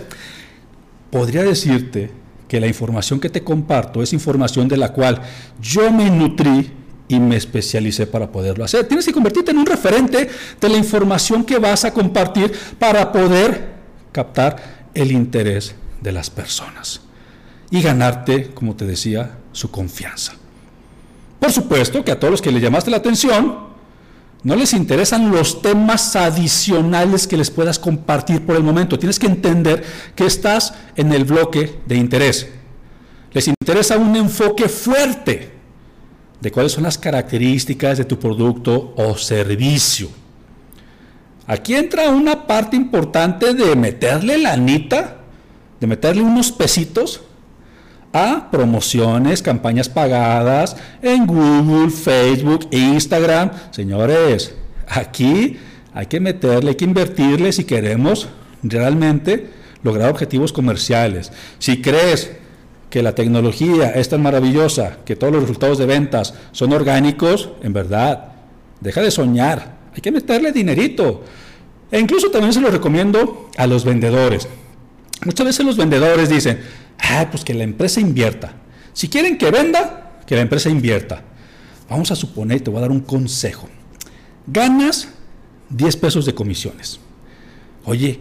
podría 1.12 1.44
decirte 1.44 2.23
que 2.54 2.60
la 2.60 2.68
información 2.68 3.20
que 3.20 3.32
te 3.32 3.44
comparto 3.44 4.04
es 4.04 4.14
información 4.14 4.68
de 4.68 4.78
la 4.78 4.90
cual 4.94 5.20
yo 5.60 5.92
me 5.92 6.12
nutrí 6.12 6.70
y 7.08 7.20
me 7.20 7.36
especialicé 7.36 8.06
para 8.06 8.32
poderlo 8.32 8.64
hacer. 8.64 8.88
Tienes 8.88 9.08
que 9.08 9.12
convertirte 9.12 9.50
en 9.50 9.58
un 9.58 9.66
referente 9.66 10.30
de 10.62 10.70
la 10.70 10.78
información 10.78 11.46
que 11.46 11.58
vas 11.58 11.84
a 11.84 11.92
compartir 11.92 12.54
para 12.78 13.12
poder 13.12 13.74
captar 14.12 14.86
el 14.94 15.12
interés 15.12 15.74
de 16.00 16.12
las 16.12 16.30
personas 16.30 17.02
y 17.72 17.82
ganarte, 17.82 18.52
como 18.54 18.76
te 18.76 18.86
decía, 18.86 19.40
su 19.52 19.72
confianza. 19.72 20.34
Por 21.40 21.52
supuesto 21.52 22.06
que 22.06 22.12
a 22.12 22.20
todos 22.20 22.30
los 22.30 22.42
que 22.44 22.52
le 22.52 22.62
llamaste 22.62 22.92
la 22.92 22.98
atención, 22.98 23.73
no 24.44 24.56
les 24.56 24.74
interesan 24.74 25.32
los 25.32 25.62
temas 25.62 26.16
adicionales 26.18 27.28
que 27.28 27.38
les 27.38 27.50
puedas 27.50 27.80
compartir 27.80 28.46
por 28.46 28.58
el 28.58 28.64
momento. 28.64 29.00
Tienes 29.00 29.18
que 29.18 29.28
entender 29.28 29.84
que 30.16 30.26
estás 30.26 30.74
en 30.96 31.14
el 31.14 31.24
bloque 31.24 31.80
de 31.86 31.96
interés. 31.96 32.50
Les 33.32 33.48
interesa 33.48 33.98
un 33.98 34.16
enfoque 34.16 34.68
fuerte 34.68 35.54
de 36.42 36.52
cuáles 36.52 36.74
son 36.74 36.84
las 36.84 36.98
características 36.98 37.98
de 37.98 38.06
tu 38.06 38.20
producto 38.20 38.94
o 38.98 39.18
servicio. 39.18 40.10
Aquí 41.48 41.76
entra 41.76 42.10
una 42.10 42.46
parte 42.46 42.76
importante 42.76 43.54
de 43.54 43.76
meterle 43.78 44.38
la 44.38 44.54
anita, 44.54 45.18
de 45.80 45.88
meterle 45.88 46.22
unos 46.22 46.52
pesitos 46.52 47.22
a 48.14 48.50
promociones, 48.52 49.42
campañas 49.42 49.90
pagadas 49.90 50.78
en 51.02 51.26
Google, 51.26 51.90
Facebook, 51.90 52.68
Instagram. 52.72 53.52
Señores, 53.72 54.54
aquí 54.88 55.58
hay 55.94 56.06
que 56.06 56.20
meterle, 56.20 56.70
hay 56.70 56.76
que 56.76 56.86
invertirle 56.86 57.52
si 57.52 57.66
queremos 57.66 58.30
realmente 58.62 59.50
lograr 59.82 60.10
objetivos 60.10 60.54
comerciales. 60.54 61.32
Si 61.60 61.82
crees 61.82 62.32
que 62.90 63.02
la 63.02 63.16
tecnología 63.16 63.90
es 63.90 64.10
tan 64.10 64.22
maravillosa, 64.22 64.98
que 65.04 65.16
todos 65.16 65.34
los 65.34 65.42
resultados 65.42 65.80
de 65.80 65.88
ventas 65.88 66.36
son 66.52 66.74
orgánicos, 66.74 67.50
en 67.64 67.74
verdad, 67.74 68.34
deja 68.80 69.02
de 69.02 69.10
soñar. 69.10 69.78
Hay 69.96 70.02
que 70.02 70.12
meterle 70.12 70.52
dinerito. 70.52 71.24
E 71.92 72.00
incluso 72.00 72.30
también 72.30 72.54
se 72.54 72.62
lo 72.62 72.70
recomiendo 72.70 73.50
a 73.58 73.68
los 73.68 73.84
vendedores. 73.84 74.48
Muchas 75.26 75.46
veces 75.46 75.66
los 75.66 75.78
vendedores 75.78 76.30
dicen, 76.30 76.60
Ah, 77.00 77.28
pues 77.30 77.44
que 77.44 77.54
la 77.54 77.64
empresa 77.64 78.00
invierta. 78.00 78.54
Si 78.94 79.10
quieren 79.10 79.38
que 79.38 79.52
venda, 79.52 80.20
que 80.26 80.36
la 80.36 80.42
empresa 80.42 80.70
invierta. 80.70 81.24
Vamos 81.90 82.12
a 82.12 82.16
suponer, 82.16 82.62
te 82.62 82.70
voy 82.70 82.80
a 82.80 82.82
dar 82.82 82.92
un 82.92 83.02
consejo. 83.02 83.68
Ganas 84.48 85.10
10 85.70 85.98
pesos 85.98 86.26
de 86.26 86.34
comisiones. 86.34 87.00
Oye, 87.86 88.20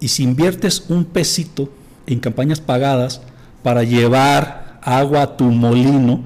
y 0.00 0.08
si 0.08 0.22
inviertes 0.22 0.84
un 0.88 1.04
pesito 1.04 1.70
en 2.06 2.20
campañas 2.20 2.60
pagadas 2.60 3.22
para 3.62 3.82
llevar 3.82 4.80
agua 4.82 5.22
a 5.22 5.36
tu 5.36 5.44
molino, 5.44 6.24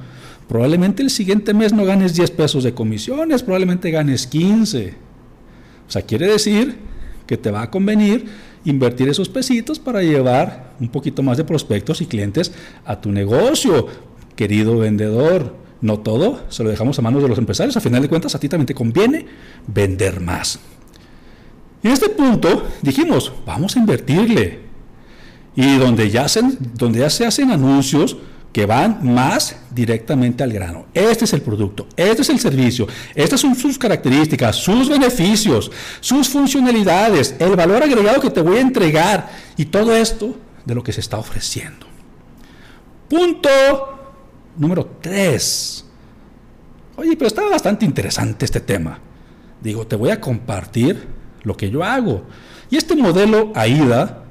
probablemente 0.49 1.03
el 1.03 1.11
siguiente 1.11 1.55
mes 1.55 1.73
no 1.73 1.85
ganes 1.85 2.15
10 2.15 2.31
pesos 2.33 2.65
de 2.65 2.75
comisiones, 2.75 3.43
probablemente 3.43 3.91
ganes 3.91 4.27
15. 4.27 4.95
O 5.87 5.91
sea, 5.91 6.03
quiere 6.03 6.27
decir 6.27 6.79
que 7.29 7.37
te 7.37 7.53
va 7.53 7.63
a 7.63 7.71
convenir 7.71 8.27
invertir 8.65 9.09
esos 9.09 9.29
pesitos 9.29 9.79
para 9.79 10.03
llevar 10.03 10.75
un 10.81 10.89
poquito 10.89 11.23
más 11.23 11.37
de 11.37 11.45
prospectos 11.45 12.01
y 12.01 12.07
clientes 12.07 12.53
a 12.85 13.01
tu 13.01 13.13
negocio, 13.13 13.87
querido 14.35 14.79
vendedor. 14.79 15.57
No 15.81 16.01
todo 16.01 16.41
se 16.49 16.65
lo 16.65 16.71
dejamos 16.71 16.99
a 16.99 17.03
manos 17.03 17.23
de 17.23 17.29
los 17.29 17.39
empresarios. 17.39 17.77
A 17.77 17.81
final 17.81 18.03
de 18.03 18.09
cuentas, 18.09 18.35
a 18.35 18.41
ti 18.41 18.49
también 18.49 18.67
te 18.67 18.75
conviene 18.75 19.27
vender 19.67 20.21
más. 20.21 20.59
Y 21.83 21.87
en 21.87 21.93
este 21.93 22.09
punto 22.09 22.67
dijimos, 22.83 23.33
vamos 23.47 23.77
a 23.77 23.79
invertirle. 23.79 24.61
Y 25.55 25.77
donde 25.77 26.11
ya, 26.11 26.27
donde 26.75 27.01
ya 27.01 27.11
se 27.11 27.27
hacen 27.27 27.51
anuncios, 27.51 28.17
que 28.59 28.67
van 28.67 28.99
más 29.05 29.55
directamente 29.71 30.43
al 30.43 30.53
grano. 30.53 30.87
Este 30.93 31.27
es 31.27 31.33
el 31.33 31.43
producto, 31.43 31.87
este 31.97 32.23
es 32.23 32.29
el 32.29 32.41
servicio, 32.41 32.89
estas 33.15 33.41
son 33.41 33.55
sus 33.55 33.79
características, 33.79 34.57
sus 34.57 34.89
beneficios, 34.89 35.71
sus 36.01 36.29
funcionalidades, 36.29 37.37
el 37.39 37.55
valor 37.55 37.85
agregado 37.85 38.21
que 38.21 38.31
te 38.31 38.41
voy 38.41 38.57
a 38.57 38.63
entregar 38.63 39.31
y 39.57 39.67
todo 39.67 39.95
esto 39.95 40.37
de 40.65 40.75
lo 40.75 40.83
que 40.83 40.93
se 40.93 40.99
está 40.99 41.19
ofreciendo. 41.19 41.87
Punto 43.09 43.49
número 44.57 44.91
3. 45.03 45.85
Oye, 46.97 47.17
pero 47.17 47.29
está 47.29 47.43
bastante 47.43 47.85
interesante 47.85 48.45
este 48.45 48.59
tema. 48.59 48.99
Digo, 49.61 49.87
te 49.87 49.95
voy 49.95 50.11
a 50.11 50.21
compartir 50.21 51.07
lo 51.45 51.57
que 51.57 51.71
yo 51.71 51.85
hago. 51.85 52.25
Y 52.71 52.77
este 52.77 52.97
modelo 52.97 53.53
AIDA 53.55 54.25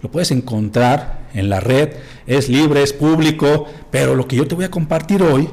lo 0.00 0.10
puedes 0.10 0.30
encontrar 0.30 1.23
en 1.34 1.50
la 1.50 1.60
red, 1.60 1.90
es 2.26 2.48
libre, 2.48 2.82
es 2.82 2.92
público, 2.92 3.66
pero 3.90 4.14
lo 4.14 4.26
que 4.26 4.36
yo 4.36 4.46
te 4.46 4.54
voy 4.54 4.64
a 4.64 4.70
compartir 4.70 5.22
hoy 5.22 5.50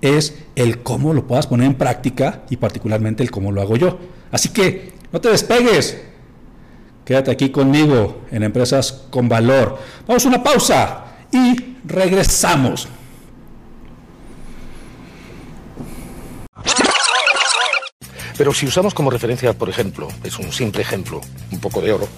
es 0.00 0.36
el 0.56 0.82
cómo 0.82 1.14
lo 1.14 1.26
puedas 1.26 1.46
poner 1.46 1.66
en 1.66 1.74
práctica 1.74 2.42
y 2.50 2.56
particularmente 2.56 3.22
el 3.22 3.30
cómo 3.30 3.50
lo 3.50 3.62
hago 3.62 3.76
yo. 3.76 3.98
Así 4.30 4.50
que 4.50 4.92
no 5.12 5.20
te 5.20 5.30
despegues, 5.30 6.02
quédate 7.04 7.30
aquí 7.30 7.50
conmigo 7.50 8.22
en 8.30 8.42
Empresas 8.42 9.06
con 9.10 9.28
Valor. 9.28 9.78
Vamos 10.06 10.24
a 10.24 10.28
una 10.28 10.42
pausa 10.42 11.04
y 11.32 11.76
regresamos. 11.84 12.88
Pero 18.36 18.52
si 18.52 18.66
usamos 18.66 18.94
como 18.94 19.10
referencia, 19.10 19.52
por 19.52 19.68
ejemplo, 19.68 20.08
es 20.24 20.38
un 20.38 20.52
simple 20.52 20.82
ejemplo, 20.82 21.20
un 21.50 21.60
poco 21.60 21.80
de 21.80 21.92
oro. 21.92 22.08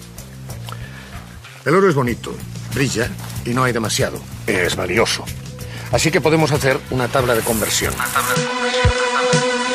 El 1.65 1.73
oro 1.73 1.89
es 1.89 1.95
bonito, 1.95 2.31
brilla 2.75 3.09
y 3.43 3.49
no 3.49 3.63
hay 3.63 3.73
demasiado. 3.73 4.19
Es 4.45 4.75
valioso. 4.75 5.25
Así 5.91 6.11
que 6.11 6.21
podemos 6.21 6.51
hacer 6.51 6.79
una 6.91 7.07
tabla 7.07 7.33
de 7.33 7.41
conversión. 7.41 7.93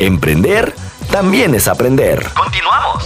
Emprender 0.00 0.72
también 1.10 1.56
es 1.56 1.66
aprender. 1.66 2.24
Continuamos. 2.32 3.04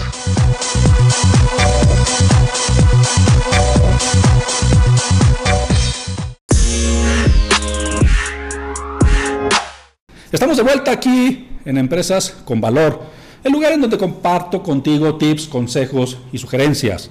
Estamos 10.30 10.58
de 10.58 10.62
vuelta 10.62 10.90
aquí 10.90 11.48
en 11.64 11.78
Empresas 11.78 12.30
con 12.44 12.60
Valor, 12.60 13.00
el 13.42 13.52
lugar 13.52 13.72
en 13.72 13.80
donde 13.80 13.96
comparto 13.96 14.62
contigo 14.62 15.16
tips, 15.16 15.46
consejos 15.46 16.18
y 16.30 16.36
sugerencias. 16.36 17.10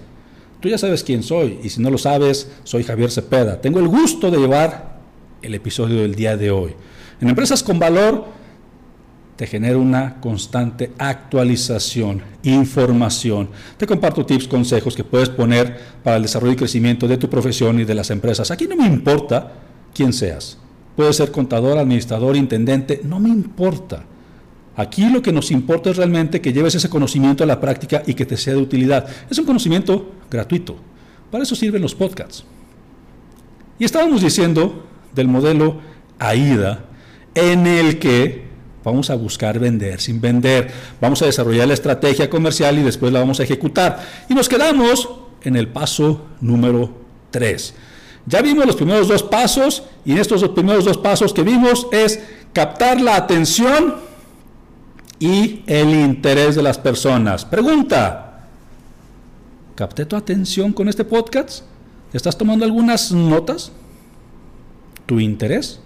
Tú 0.60 0.70
ya 0.70 0.78
sabes 0.78 1.04
quién 1.04 1.24
soy 1.24 1.60
y 1.64 1.70
si 1.70 1.82
no 1.82 1.90
lo 1.90 1.98
sabes, 1.98 2.52
soy 2.64 2.84
Javier 2.84 3.10
Cepeda. 3.10 3.60
Tengo 3.60 3.80
el 3.80 3.88
gusto 3.88 4.30
de 4.30 4.38
llevar 4.38 5.00
el 5.42 5.56
episodio 5.56 6.02
del 6.02 6.14
día 6.14 6.38
de 6.38 6.52
hoy. 6.52 6.76
En 7.20 7.30
Empresas 7.30 7.64
con 7.64 7.80
Valor 7.80 8.41
te 9.42 9.48
genero 9.48 9.82
una 9.82 10.22
constante 10.22 10.92
actualización, 11.00 12.22
información. 12.44 13.50
Te 13.76 13.88
comparto 13.88 14.24
tips, 14.24 14.48
consejos 14.48 14.96
que 14.96 15.04
puedes 15.04 15.30
poner 15.30 15.80
para 16.04 16.18
el 16.18 16.22
desarrollo 16.22 16.54
y 16.54 16.58
crecimiento 16.58 17.08
de 17.08 17.18
tu 17.18 17.28
profesión 17.28 17.80
y 17.80 17.84
de 17.84 17.96
las 17.96 18.12
empresas. 18.12 18.52
Aquí 18.52 18.68
no 18.68 18.76
me 18.76 18.86
importa 18.86 19.54
quién 19.96 20.14
seas. 20.14 20.60
Puede 20.96 21.12
ser 21.14 21.32
contador, 21.32 21.80
administrador, 21.80 22.36
intendente, 22.36 23.02
no 23.04 23.20
me 23.20 23.30
importa. 23.30 24.04
Aquí 24.76 25.10
lo 25.10 25.24
que 25.24 25.32
nos 25.32 25.50
importa 25.50 25.90
es 25.90 25.98
realmente 25.98 26.40
que 26.40 26.54
lleves 26.54 26.76
ese 26.76 26.90
conocimiento 26.90 27.44
a 27.44 27.48
la 27.48 27.60
práctica 27.60 28.04
y 28.06 28.14
que 28.14 28.28
te 28.28 28.38
sea 28.38 28.54
de 28.54 28.62
utilidad. 28.62 29.08
Es 29.28 29.40
un 29.40 29.46
conocimiento 29.46 30.12
gratuito. 30.30 30.76
Para 31.32 31.46
eso 31.46 31.56
sirven 31.56 31.82
los 31.82 31.96
podcasts. 31.96 32.46
Y 33.80 33.86
estábamos 33.86 34.22
diciendo 34.22 34.86
del 35.16 35.28
modelo 35.28 35.82
AIDA 36.20 36.86
en 37.34 37.66
el 37.66 37.98
que 37.98 38.51
vamos 38.84 39.10
a 39.10 39.16
buscar 39.16 39.60
vender 39.60 40.00
sin 40.02 40.20
vender. 40.22 40.72
Vamos 41.00 41.22
a 41.22 41.26
desarrollar 41.26 41.68
la 41.68 41.74
estrategia 41.74 42.30
comercial 42.30 42.78
y 42.78 42.84
después 42.84 43.12
la 43.12 43.20
vamos 43.20 43.40
a 43.40 43.44
ejecutar. 43.44 44.00
Y 44.30 44.34
nos 44.34 44.50
quedamos 44.50 45.10
en 45.44 45.56
el 45.56 45.68
paso 45.68 46.28
número 46.42 46.92
3 47.32 47.74
ya 48.26 48.42
vimos 48.42 48.66
los 48.66 48.76
primeros 48.76 49.08
dos 49.08 49.24
pasos 49.24 49.84
y 50.06 50.12
en 50.12 50.20
estos 50.20 50.48
primeros 50.50 50.86
dos 50.86 50.98
pasos 50.98 51.34
que 51.34 51.44
vimos 51.44 51.88
es 51.92 52.20
captar 52.54 53.02
la 53.02 53.16
atención 53.16 53.96
y 55.20 55.64
el 55.68 55.90
interés 55.90 56.56
de 56.56 56.64
las 56.64 56.78
personas. 56.78 57.46
Pregunta, 57.46 58.48
¿capté 59.76 60.06
tu 60.06 60.16
atención 60.16 60.72
con 60.74 60.88
este 60.88 61.04
podcast? 61.04 61.64
¿Estás 62.14 62.38
tomando 62.38 62.66
algunas 62.66 63.12
notas? 63.12 63.72
¿Tu 65.06 65.20
interés? 65.20 65.80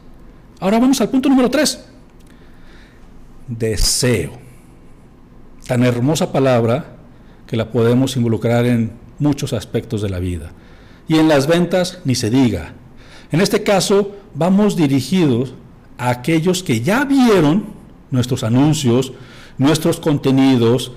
Ahora 0.59 0.79
vamos 0.79 0.99
al 1.01 1.09
punto 1.09 1.29
número 1.29 1.49
3. 1.49 1.85
Deseo. 3.47 4.31
Tan 5.67 5.83
hermosa 5.83 6.31
palabra 6.31 6.97
que 7.47 7.57
la 7.57 7.71
podemos 7.71 8.15
involucrar 8.15 8.65
en 8.65 8.93
muchos 9.19 9.53
aspectos 9.53 10.01
de 10.01 10.09
la 10.09 10.19
vida. 10.19 10.51
Y 11.07 11.17
en 11.17 11.27
las 11.27 11.47
ventas 11.47 11.99
ni 12.05 12.15
se 12.15 12.29
diga. 12.29 12.73
En 13.31 13.41
este 13.41 13.63
caso 13.63 14.15
vamos 14.33 14.75
dirigidos 14.75 15.53
a 15.97 16.09
aquellos 16.09 16.63
que 16.63 16.81
ya 16.81 17.05
vieron 17.05 17.65
nuestros 18.11 18.43
anuncios, 18.43 19.13
nuestros 19.57 19.99
contenidos, 19.99 20.91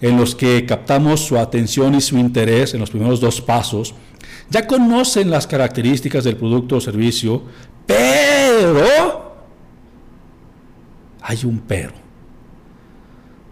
en 0.00 0.16
los 0.16 0.34
que 0.34 0.64
captamos 0.64 1.20
su 1.20 1.38
atención 1.38 1.94
y 1.94 2.00
su 2.00 2.18
interés 2.18 2.74
en 2.74 2.80
los 2.80 2.90
primeros 2.90 3.20
dos 3.20 3.40
pasos, 3.40 3.94
ya 4.50 4.66
conocen 4.66 5.30
las 5.30 5.46
características 5.46 6.24
del 6.24 6.36
producto 6.36 6.76
o 6.76 6.80
servicio, 6.80 7.42
pero 7.86 9.27
hay 11.22 11.44
un 11.44 11.60
pero. 11.60 11.92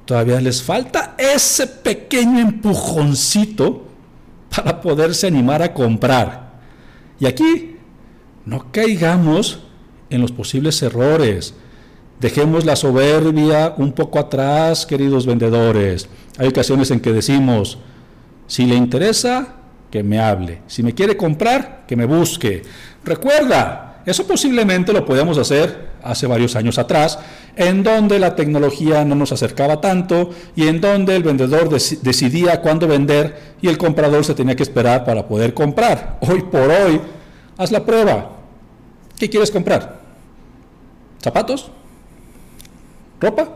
Todavía 0.05 0.41
les 0.41 0.63
falta 0.63 1.15
ese 1.19 1.67
pequeño 1.67 2.41
empujoncito 2.41 3.87
para 4.55 4.81
poderse 4.81 5.27
animar 5.27 5.63
a 5.63 5.75
comprar. 5.75 6.61
Y 7.19 7.27
aquí 7.27 7.77
no 8.45 8.71
caigamos 8.71 9.61
en 10.11 10.21
los 10.21 10.33
posibles 10.33 10.81
errores. 10.83 11.55
Dejemos 12.21 12.65
la 12.65 12.77
soberbia 12.77 13.75
un 13.77 13.93
poco 13.93 14.19
atrás, 14.19 14.87
queridos 14.87 15.27
vendedores. 15.27 16.09
Hay 16.39 16.47
ocasiones 16.49 16.91
en 16.91 17.01
que 17.01 17.13
decimos, 17.13 17.79
si 18.47 18.65
le 18.65 18.77
interesa, 18.77 19.57
que 19.91 20.03
me 20.03 20.21
hable. 20.21 20.63
Si 20.67 20.83
me 20.83 20.95
quiere 20.95 21.17
comprar, 21.17 21.85
que 21.87 21.97
me 21.97 22.07
busque. 22.07 22.63
Recuerda, 23.05 24.03
eso 24.07 24.27
posiblemente 24.27 24.93
lo 24.93 25.05
podíamos 25.05 25.37
hacer 25.39 25.91
hace 26.03 26.27
varios 26.27 26.55
años 26.55 26.79
atrás, 26.79 27.19
en 27.57 27.83
donde 27.83 28.19
la 28.19 28.37
tecnología 28.37 29.05
no 29.05 29.15
nos 29.15 29.33
acercaba 29.33 29.81
tanto 29.81 30.31
y 30.55 30.69
en 30.69 30.81
donde 30.81 31.17
el 31.17 31.23
vendedor 31.23 31.71
decidía 31.71 32.61
cuándo 32.61 32.87
vender 32.87 33.57
y 33.63 33.69
el 33.69 33.79
comprador 33.79 34.25
se 34.25 34.35
tenía 34.35 34.55
que 34.55 34.63
esperar 34.63 35.05
para 35.05 35.27
poder 35.27 35.55
comprar. 35.55 36.19
Hoy 36.21 36.43
por 36.43 36.71
hoy, 36.71 37.01
haz 37.57 37.73
la 37.73 37.85
prueba. 37.85 38.31
¿Qué 39.19 39.31
quieres 39.31 39.51
comprar? 39.51 40.01
¿Zapatos? 41.23 41.71
¿Ropa? 43.19 43.49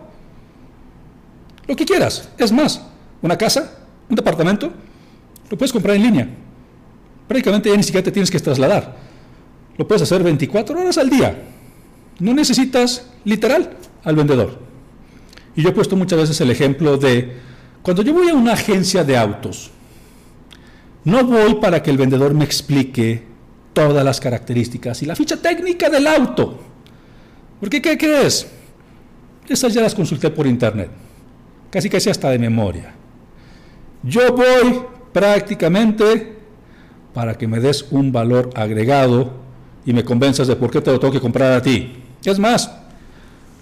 Lo 1.66 1.76
que 1.76 1.84
quieras. 1.84 2.30
Es 2.38 2.50
más, 2.50 2.80
una 3.20 3.36
casa, 3.36 3.70
un 4.08 4.16
departamento, 4.16 4.72
lo 5.50 5.58
puedes 5.58 5.72
comprar 5.72 5.96
en 5.96 6.02
línea. 6.02 6.28
Prácticamente 7.28 7.68
ya 7.68 7.76
ni 7.76 7.82
siquiera 7.82 8.04
te 8.04 8.10
tienes 8.10 8.30
que 8.30 8.40
trasladar. 8.40 8.96
Lo 9.76 9.86
puedes 9.86 10.02
hacer 10.02 10.22
24 10.22 10.80
horas 10.80 10.96
al 10.96 11.10
día. 11.10 11.38
No 12.18 12.32
necesitas 12.32 13.06
literal 13.24 13.76
al 14.04 14.16
vendedor. 14.16 14.58
Y 15.56 15.62
yo 15.62 15.70
he 15.70 15.72
puesto 15.72 15.96
muchas 15.96 16.18
veces 16.18 16.40
el 16.40 16.50
ejemplo 16.50 16.96
de 16.96 17.36
cuando 17.82 18.02
yo 18.02 18.12
voy 18.12 18.28
a 18.28 18.34
una 18.34 18.52
agencia 18.52 19.04
de 19.04 19.16
autos, 19.16 19.70
no 21.04 21.24
voy 21.24 21.54
para 21.54 21.82
que 21.82 21.90
el 21.90 21.96
vendedor 21.96 22.34
me 22.34 22.44
explique 22.44 23.24
todas 23.72 24.04
las 24.04 24.20
características 24.20 25.02
y 25.02 25.06
la 25.06 25.16
ficha 25.16 25.36
técnica 25.36 25.88
del 25.88 26.06
auto. 26.06 26.58
Porque, 27.58 27.80
¿qué 27.80 27.96
crees? 27.96 28.46
Esas 29.48 29.74
ya 29.74 29.82
las 29.82 29.94
consulté 29.94 30.30
por 30.30 30.46
internet, 30.46 30.90
casi 31.70 31.88
casi 31.88 32.10
hasta 32.10 32.30
de 32.30 32.38
memoria. 32.38 32.94
Yo 34.02 34.34
voy 34.34 34.82
prácticamente 35.12 36.38
para 37.12 37.36
que 37.36 37.46
me 37.46 37.60
des 37.60 37.86
un 37.90 38.12
valor 38.12 38.50
agregado 38.54 39.32
y 39.84 39.92
me 39.92 40.04
convenzas 40.04 40.46
de 40.46 40.56
por 40.56 40.70
qué 40.70 40.80
te 40.80 40.92
lo 40.92 41.00
tengo 41.00 41.12
que 41.12 41.20
comprar 41.20 41.52
a 41.52 41.62
ti. 41.62 42.02
Es 42.24 42.38
más, 42.38 42.70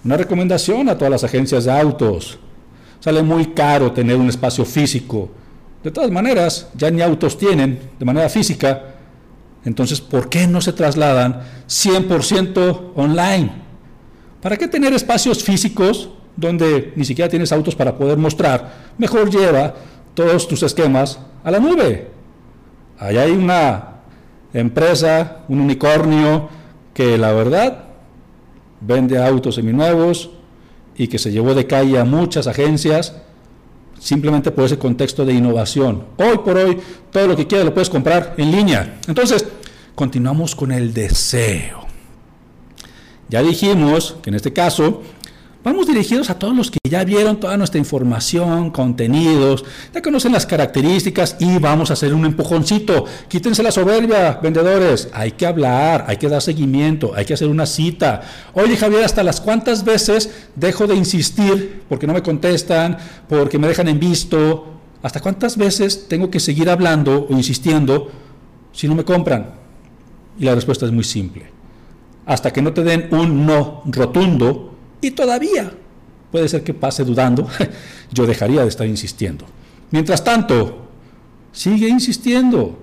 una 0.03 0.17
recomendación 0.17 0.89
a 0.89 0.97
todas 0.97 1.11
las 1.11 1.23
agencias 1.23 1.65
de 1.65 1.71
autos. 1.71 2.39
Sale 2.99 3.23
muy 3.23 3.47
caro 3.47 3.91
tener 3.91 4.15
un 4.15 4.29
espacio 4.29 4.65
físico. 4.65 5.29
De 5.83 5.91
todas 5.91 6.11
maneras, 6.11 6.69
ya 6.75 6.91
ni 6.91 7.01
autos 7.01 7.37
tienen 7.37 7.79
de 7.97 8.05
manera 8.05 8.29
física. 8.29 8.95
Entonces, 9.63 10.01
¿por 10.01 10.29
qué 10.29 10.47
no 10.47 10.61
se 10.61 10.73
trasladan 10.73 11.41
100% 11.67 12.91
online? 12.95 13.51
¿Para 14.41 14.57
qué 14.57 14.67
tener 14.67 14.93
espacios 14.93 15.43
físicos 15.43 16.09
donde 16.35 16.93
ni 16.95 17.05
siquiera 17.05 17.29
tienes 17.29 17.51
autos 17.51 17.75
para 17.75 17.97
poder 17.97 18.17
mostrar? 18.17 18.91
Mejor 18.97 19.29
lleva 19.29 19.75
todos 20.13 20.47
tus 20.47 20.63
esquemas 20.63 21.19
a 21.43 21.51
la 21.51 21.59
nube. 21.59 22.09
Allá 22.97 23.21
hay 23.23 23.31
una 23.31 23.99
empresa, 24.53 25.39
un 25.47 25.61
unicornio, 25.61 26.49
que 26.93 27.17
la 27.17 27.31
verdad 27.31 27.88
vende 28.81 29.23
autos 29.23 29.55
seminuevos 29.55 30.29
y 30.95 31.07
que 31.07 31.19
se 31.19 31.31
llevó 31.31 31.53
de 31.53 31.67
calle 31.67 31.99
a 31.99 32.05
muchas 32.05 32.47
agencias 32.47 33.15
simplemente 33.99 34.51
por 34.51 34.65
ese 34.65 34.77
contexto 34.77 35.25
de 35.25 35.33
innovación. 35.33 36.05
Hoy 36.17 36.37
por 36.39 36.57
hoy, 36.57 36.79
todo 37.11 37.27
lo 37.27 37.35
que 37.35 37.47
quieras 37.47 37.65
lo 37.65 37.73
puedes 37.73 37.89
comprar 37.89 38.33
en 38.37 38.51
línea. 38.51 38.99
Entonces, 39.07 39.45
continuamos 39.95 40.55
con 40.55 40.71
el 40.71 40.93
deseo. 40.93 41.85
Ya 43.27 43.43
dijimos 43.43 44.15
que 44.23 44.29
en 44.29 44.35
este 44.35 44.53
caso 44.53 45.03
Vamos 45.61 45.87
dirigidos 45.87 46.29
a 46.29 46.39
todos 46.39 46.55
los 46.55 46.71
que 46.71 46.77
ya 46.89 47.03
vieron 47.03 47.37
toda 47.37 47.57
nuestra 47.57 47.79
información, 47.79 48.71
contenidos, 48.71 49.65
ya 49.93 50.01
conocen 50.01 50.31
las 50.31 50.45
características 50.45 51.35
y 51.37 51.57
vamos 51.57 51.89
a 51.89 51.93
hacer 51.93 52.13
un 52.13 52.25
empujoncito. 52.25 53.03
Quítense 53.27 53.61
la 53.61 53.73
soberbia, 53.73 54.39
vendedores. 54.41 55.09
Hay 55.11 55.33
que 55.33 55.45
hablar, 55.45 56.05
hay 56.07 56.15
que 56.15 56.29
dar 56.29 56.41
seguimiento, 56.41 57.11
hay 57.13 57.25
que 57.25 57.33
hacer 57.33 57.49
una 57.49 57.65
cita. 57.65 58.21
Oye 58.53 58.77
Javier, 58.77 59.03
¿hasta 59.03 59.21
las 59.21 59.41
cuántas 59.41 59.83
veces 59.83 60.47
dejo 60.55 60.87
de 60.87 60.95
insistir 60.95 61.83
porque 61.89 62.07
no 62.07 62.13
me 62.13 62.23
contestan, 62.23 62.97
porque 63.27 63.59
me 63.59 63.67
dejan 63.67 63.89
en 63.89 63.99
visto? 63.99 64.79
¿Hasta 65.03 65.19
cuántas 65.19 65.57
veces 65.57 66.07
tengo 66.07 66.31
que 66.31 66.39
seguir 66.39 66.69
hablando 66.69 67.27
o 67.29 67.33
insistiendo 67.33 68.09
si 68.71 68.87
no 68.87 68.95
me 68.95 69.03
compran? 69.03 69.55
Y 70.39 70.45
la 70.45 70.55
respuesta 70.55 70.85
es 70.85 70.93
muy 70.93 71.03
simple. 71.03 71.51
Hasta 72.25 72.53
que 72.53 72.61
no 72.61 72.71
te 72.71 72.83
den 72.83 73.09
un 73.11 73.45
no 73.45 73.83
rotundo, 73.87 74.68
y 75.01 75.11
todavía 75.11 75.71
puede 76.31 76.47
ser 76.47 76.63
que 76.63 76.73
pase 76.73 77.03
dudando, 77.03 77.47
yo 78.11 78.25
dejaría 78.25 78.61
de 78.61 78.67
estar 78.67 78.87
insistiendo. 78.87 79.45
Mientras 79.91 80.23
tanto, 80.23 80.87
sigue 81.51 81.87
insistiendo. 81.87 82.77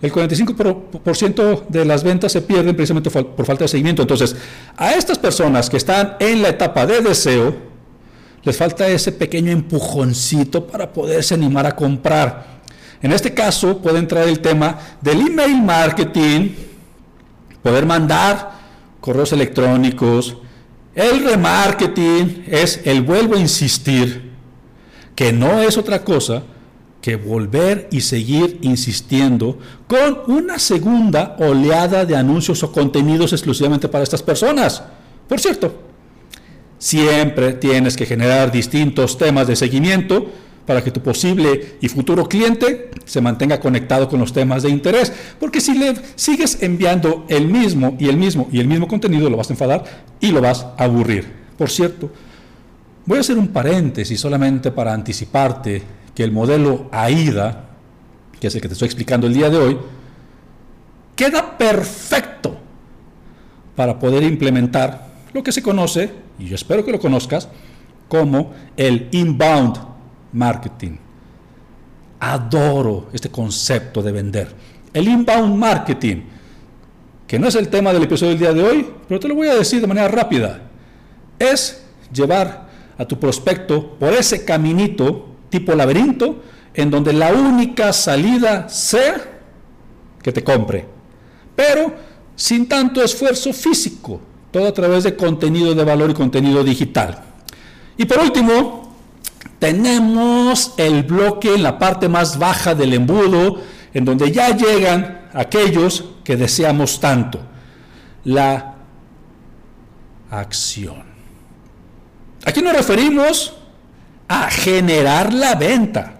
El 0.00 0.10
45% 0.12 1.66
de 1.68 1.84
las 1.84 2.02
ventas 2.02 2.32
se 2.32 2.40
pierden 2.40 2.74
precisamente 2.74 3.10
por 3.10 3.44
falta 3.44 3.64
de 3.64 3.68
seguimiento. 3.68 4.00
Entonces, 4.00 4.34
a 4.76 4.92
estas 4.92 5.18
personas 5.18 5.68
que 5.68 5.76
están 5.76 6.16
en 6.20 6.40
la 6.40 6.48
etapa 6.48 6.86
de 6.86 7.02
deseo, 7.02 7.54
les 8.42 8.56
falta 8.56 8.88
ese 8.88 9.12
pequeño 9.12 9.52
empujoncito 9.52 10.66
para 10.66 10.90
poderse 10.90 11.34
animar 11.34 11.66
a 11.66 11.76
comprar. 11.76 12.60
En 13.02 13.12
este 13.12 13.34
caso 13.34 13.78
puede 13.78 13.98
entrar 13.98 14.26
el 14.26 14.40
tema 14.40 14.78
del 15.02 15.20
email 15.20 15.62
marketing, 15.62 16.50
poder 17.62 17.84
mandar 17.84 18.52
correos 19.00 19.32
electrónicos, 19.32 20.38
el 20.94 21.24
remarketing 21.24 22.44
es 22.48 22.80
el 22.84 23.02
vuelvo 23.02 23.36
a 23.36 23.40
insistir, 23.40 24.30
que 25.14 25.32
no 25.32 25.60
es 25.60 25.76
otra 25.78 26.02
cosa 26.04 26.42
que 27.00 27.16
volver 27.16 27.88
y 27.90 28.02
seguir 28.02 28.58
insistiendo 28.62 29.58
con 29.86 30.20
una 30.26 30.58
segunda 30.58 31.36
oleada 31.38 32.04
de 32.04 32.16
anuncios 32.16 32.62
o 32.62 32.72
contenidos 32.72 33.32
exclusivamente 33.32 33.88
para 33.88 34.04
estas 34.04 34.22
personas. 34.22 34.82
Por 35.28 35.40
cierto, 35.40 35.80
siempre 36.78 37.54
tienes 37.54 37.96
que 37.96 38.06
generar 38.06 38.52
distintos 38.52 39.16
temas 39.16 39.46
de 39.46 39.56
seguimiento 39.56 40.26
para 40.70 40.84
que 40.84 40.92
tu 40.92 41.00
posible 41.00 41.78
y 41.80 41.88
futuro 41.88 42.28
cliente 42.28 42.92
se 43.04 43.20
mantenga 43.20 43.58
conectado 43.58 44.08
con 44.08 44.20
los 44.20 44.32
temas 44.32 44.62
de 44.62 44.70
interés. 44.70 45.12
Porque 45.40 45.60
si 45.60 45.76
le 45.76 45.96
sigues 46.14 46.62
enviando 46.62 47.24
el 47.26 47.48
mismo 47.48 47.96
y 47.98 48.08
el 48.08 48.16
mismo 48.16 48.48
y 48.52 48.60
el 48.60 48.68
mismo 48.68 48.86
contenido, 48.86 49.28
lo 49.28 49.36
vas 49.36 49.50
a 49.50 49.54
enfadar 49.54 49.82
y 50.20 50.30
lo 50.30 50.40
vas 50.40 50.64
a 50.78 50.84
aburrir. 50.84 51.26
Por 51.58 51.70
cierto, 51.70 52.08
voy 53.04 53.18
a 53.18 53.20
hacer 53.22 53.36
un 53.36 53.48
paréntesis 53.48 54.20
solamente 54.20 54.70
para 54.70 54.94
anticiparte 54.94 55.82
que 56.14 56.22
el 56.22 56.30
modelo 56.30 56.88
AIDA, 56.92 57.70
que 58.38 58.46
es 58.46 58.54
el 58.54 58.60
que 58.60 58.68
te 58.68 58.74
estoy 58.74 58.86
explicando 58.86 59.26
el 59.26 59.34
día 59.34 59.50
de 59.50 59.56
hoy, 59.56 59.78
queda 61.16 61.58
perfecto 61.58 62.56
para 63.74 63.98
poder 63.98 64.22
implementar 64.22 65.08
lo 65.32 65.42
que 65.42 65.50
se 65.50 65.62
conoce, 65.62 66.12
y 66.38 66.46
yo 66.46 66.54
espero 66.54 66.84
que 66.84 66.92
lo 66.92 67.00
conozcas, 67.00 67.48
como 68.06 68.52
el 68.76 69.08
inbound 69.10 69.89
marketing. 70.32 70.96
Adoro 72.20 73.08
este 73.12 73.30
concepto 73.30 74.02
de 74.02 74.12
vender. 74.12 74.54
El 74.92 75.08
inbound 75.08 75.56
marketing, 75.56 76.22
que 77.26 77.38
no 77.38 77.48
es 77.48 77.54
el 77.54 77.68
tema 77.68 77.92
del 77.92 78.02
episodio 78.02 78.30
del 78.30 78.38
día 78.38 78.52
de 78.52 78.62
hoy, 78.62 78.86
pero 79.08 79.20
te 79.20 79.28
lo 79.28 79.34
voy 79.34 79.48
a 79.48 79.54
decir 79.54 79.80
de 79.80 79.86
manera 79.86 80.08
rápida, 80.08 80.62
es 81.38 81.82
llevar 82.12 82.68
a 82.98 83.04
tu 83.04 83.18
prospecto 83.18 83.96
por 83.98 84.12
ese 84.12 84.44
caminito 84.44 85.28
tipo 85.48 85.74
laberinto 85.74 86.42
en 86.74 86.90
donde 86.90 87.12
la 87.12 87.32
única 87.32 87.92
salida 87.92 88.68
sea 88.68 89.40
que 90.22 90.32
te 90.32 90.44
compre, 90.44 90.86
pero 91.56 91.94
sin 92.36 92.68
tanto 92.68 93.02
esfuerzo 93.02 93.52
físico, 93.52 94.20
todo 94.50 94.66
a 94.66 94.74
través 94.74 95.04
de 95.04 95.16
contenido 95.16 95.74
de 95.74 95.84
valor 95.84 96.10
y 96.10 96.14
contenido 96.14 96.64
digital. 96.64 97.22
Y 97.96 98.04
por 98.04 98.18
último, 98.20 98.89
tenemos 99.60 100.74
el 100.78 101.04
bloque 101.04 101.54
en 101.54 101.62
la 101.62 101.78
parte 101.78 102.08
más 102.08 102.38
baja 102.38 102.74
del 102.74 102.94
embudo, 102.94 103.62
en 103.94 104.04
donde 104.04 104.32
ya 104.32 104.56
llegan 104.56 105.28
aquellos 105.32 106.06
que 106.24 106.36
deseamos 106.36 106.98
tanto, 106.98 107.40
la 108.24 108.74
acción. 110.30 111.04
Aquí 112.44 112.62
nos 112.62 112.74
referimos 112.74 113.54
a 114.26 114.50
generar 114.50 115.32
la 115.34 115.54
venta, 115.54 116.14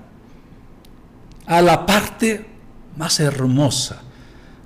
a 1.46 1.62
la 1.62 1.86
parte 1.86 2.46
más 2.96 3.20
hermosa 3.20 4.02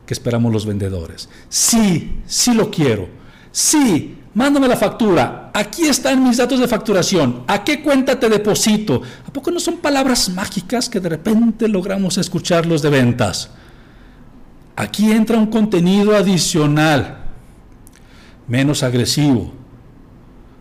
que 0.04 0.14
esperamos 0.14 0.52
los 0.52 0.66
vendedores. 0.66 1.28
Sí, 1.48 2.22
sí 2.26 2.52
lo 2.52 2.70
quiero. 2.70 3.08
Sí, 3.52 4.18
mándame 4.34 4.66
la 4.66 4.76
factura, 4.76 5.50
aquí 5.54 5.86
están 5.86 6.22
mis 6.22 6.36
datos 6.36 6.58
de 6.58 6.68
facturación, 6.68 7.44
¿a 7.46 7.62
qué 7.62 7.80
cuenta 7.82 8.18
te 8.18 8.28
deposito? 8.28 9.00
¿A 9.26 9.32
poco 9.32 9.50
no 9.50 9.60
son 9.60 9.76
palabras 9.76 10.28
mágicas 10.28 10.88
que 10.88 11.00
de 11.00 11.08
repente 11.08 11.68
logramos 11.68 12.18
escucharlos 12.18 12.82
de 12.82 12.90
ventas? 12.90 13.50
Aquí 14.76 15.12
entra 15.12 15.38
un 15.38 15.46
contenido 15.46 16.16
adicional, 16.16 17.18
menos 18.48 18.82
agresivo, 18.82 19.52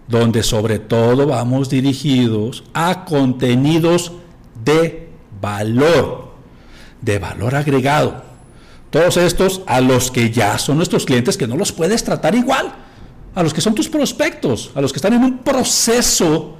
donde 0.07 0.43
sobre 0.43 0.77
todo 0.77 1.25
vamos 1.25 1.69
dirigidos 1.69 2.63
a 2.73 3.05
contenidos 3.05 4.11
de 4.63 5.09
valor, 5.41 6.33
de 7.01 7.17
valor 7.17 7.55
agregado. 7.55 8.23
Todos 8.91 9.17
estos 9.17 9.61
a 9.65 9.81
los 9.81 10.11
que 10.11 10.29
ya 10.29 10.59
son 10.59 10.77
nuestros 10.77 11.05
clientes 11.05 11.35
que 11.35 11.47
no 11.47 11.57
los 11.57 11.71
puedes 11.71 12.03
tratar 12.03 12.35
igual 12.35 12.82
a 13.35 13.43
los 13.43 13.53
que 13.53 13.61
son 13.61 13.73
tus 13.73 13.89
prospectos, 13.89 14.71
a 14.75 14.81
los 14.81 14.91
que 14.91 14.97
están 14.97 15.13
en 15.13 15.23
un 15.23 15.37
proceso 15.39 16.57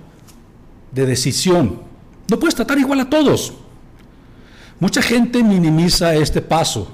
de 0.92 1.06
decisión. 1.06 1.82
No 2.30 2.40
puedes 2.40 2.56
tratar 2.56 2.80
igual 2.80 3.00
a 3.00 3.10
todos. 3.10 3.54
Mucha 4.80 5.02
gente 5.02 5.44
minimiza 5.44 6.16
este 6.16 6.42
paso. 6.42 6.88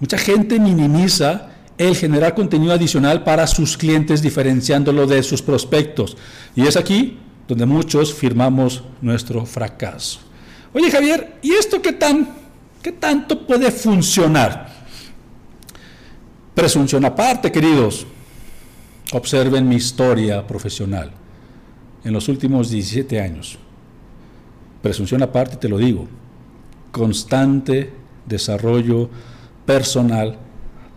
Mucha 0.00 0.18
gente 0.18 0.58
minimiza 0.58 1.50
el 1.78 1.96
generar 1.96 2.34
contenido 2.34 2.72
adicional 2.72 3.24
para 3.24 3.46
sus 3.46 3.76
clientes 3.76 4.22
diferenciándolo 4.22 5.06
de 5.06 5.22
sus 5.22 5.42
prospectos. 5.42 6.16
Y 6.54 6.66
es 6.66 6.76
aquí 6.76 7.18
donde 7.48 7.66
muchos 7.66 8.14
firmamos 8.14 8.82
nuestro 9.00 9.44
fracaso. 9.44 10.20
Oye 10.72 10.90
Javier, 10.90 11.38
¿y 11.42 11.52
esto 11.52 11.82
qué 11.82 11.92
tan, 11.92 12.28
qué 12.82 12.92
tanto 12.92 13.46
puede 13.46 13.70
funcionar? 13.70 14.72
Presunción 16.54 17.04
aparte, 17.04 17.50
queridos. 17.50 18.06
Observen 19.12 19.68
mi 19.68 19.76
historia 19.76 20.46
profesional 20.46 21.10
en 22.02 22.14
los 22.14 22.28
últimos 22.28 22.70
17 22.70 23.20
años. 23.20 23.58
Presunción 24.80 25.22
aparte, 25.22 25.56
te 25.56 25.68
lo 25.68 25.76
digo, 25.76 26.08
constante 26.90 27.92
desarrollo 28.26 29.10
personal, 29.66 30.38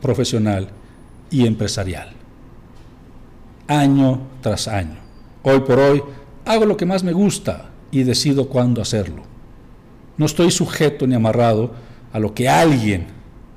profesional 0.01 0.69
y 1.29 1.45
empresarial. 1.45 2.13
Año 3.67 4.21
tras 4.41 4.69
año. 4.69 4.97
Hoy 5.43 5.59
por 5.59 5.77
hoy 5.79 6.01
hago 6.45 6.65
lo 6.65 6.77
que 6.77 6.85
más 6.85 7.03
me 7.03 7.11
gusta 7.11 7.69
y 7.91 8.03
decido 8.03 8.47
cuándo 8.47 8.81
hacerlo. 8.81 9.23
No 10.17 10.25
estoy 10.25 10.51
sujeto 10.51 11.05
ni 11.05 11.15
amarrado 11.15 11.73
a 12.13 12.19
lo 12.19 12.33
que 12.33 12.47
alguien 12.47 13.07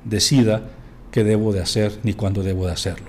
decida 0.03 0.63
que 1.11 1.23
debo 1.23 1.53
de 1.53 1.61
hacer 1.61 1.97
ni 2.03 2.13
cuándo 2.13 2.43
debo 2.43 2.65
de 2.65 2.73
hacerlo. 2.73 3.08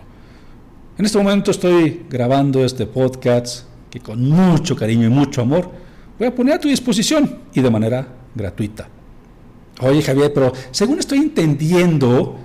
En 1.01 1.07
este 1.07 1.17
momento 1.17 1.51
estoy 1.51 2.05
grabando 2.11 2.63
este 2.63 2.85
podcast 2.85 3.65
que 3.89 4.01
con 4.01 4.23
mucho 4.29 4.77
cariño 4.77 5.07
y 5.07 5.09
mucho 5.09 5.41
amor 5.41 5.71
voy 6.19 6.29
a 6.29 6.35
poner 6.35 6.57
a 6.57 6.61
tu 6.61 6.69
disposición 6.69 7.39
y 7.55 7.63
de 7.63 7.71
manera 7.71 8.07
gratuita. 8.35 8.87
Oye 9.81 10.03
Javier, 10.03 10.31
pero 10.35 10.53
según 10.71 10.99
estoy 10.99 11.21
entendiendo 11.21 12.37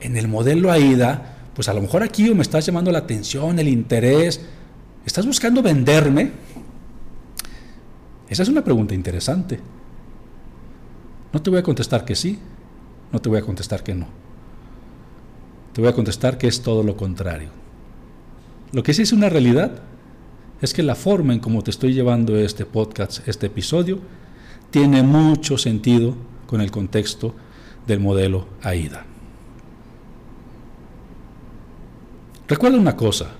en 0.00 0.16
el 0.16 0.26
modelo 0.26 0.72
AIDA, 0.72 1.36
pues 1.54 1.68
a 1.68 1.72
lo 1.72 1.82
mejor 1.82 2.02
aquí 2.02 2.34
me 2.34 2.42
estás 2.42 2.66
llamando 2.66 2.90
la 2.90 2.98
atención, 2.98 3.60
el 3.60 3.68
interés, 3.68 4.40
¿estás 5.06 5.24
buscando 5.24 5.62
venderme? 5.62 6.32
Esa 8.28 8.42
es 8.42 8.48
una 8.48 8.64
pregunta 8.64 8.92
interesante. 8.92 9.60
No 11.32 11.40
te 11.40 11.48
voy 11.48 11.60
a 11.60 11.62
contestar 11.62 12.04
que 12.04 12.16
sí, 12.16 12.40
no 13.12 13.20
te 13.20 13.28
voy 13.28 13.38
a 13.38 13.42
contestar 13.42 13.84
que 13.84 13.94
no. 13.94 14.08
Te 15.72 15.80
voy 15.80 15.90
a 15.90 15.94
contestar 15.94 16.38
que 16.38 16.48
es 16.48 16.60
todo 16.60 16.82
lo 16.82 16.96
contrario. 16.96 17.60
Lo 18.72 18.82
que 18.82 18.94
sí 18.94 19.02
es 19.02 19.12
una 19.12 19.28
realidad 19.28 19.82
es 20.60 20.74
que 20.74 20.82
la 20.82 20.94
forma 20.94 21.32
en 21.32 21.40
cómo 21.40 21.62
te 21.62 21.70
estoy 21.70 21.94
llevando 21.94 22.36
este 22.36 22.66
podcast, 22.66 23.26
este 23.26 23.46
episodio, 23.46 23.98
tiene 24.70 25.02
mucho 25.02 25.58
sentido 25.58 26.14
con 26.46 26.60
el 26.60 26.70
contexto 26.70 27.34
del 27.86 28.00
modelo 28.00 28.46
AIDA. 28.62 29.04
Recuerda 32.46 32.78
una 32.78 32.96
cosa, 32.96 33.30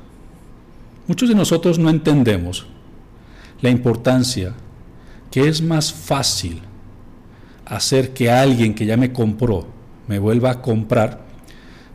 Muchos 1.11 1.29
de 1.29 1.35
nosotros 1.35 1.77
no 1.77 1.91
entendemos 1.91 2.67
la 3.61 3.69
importancia 3.69 4.55
que 5.29 5.49
es 5.49 5.61
más 5.61 5.93
fácil 5.93 6.61
hacer 7.65 8.15
que 8.15 8.31
alguien 8.31 8.77
que 8.77 8.87
ya 8.87 8.97
me 8.97 9.13
compró 9.13 9.67
me 10.07 10.21
vuelva 10.21 10.53
a 10.53 10.63
comprar 10.63 11.23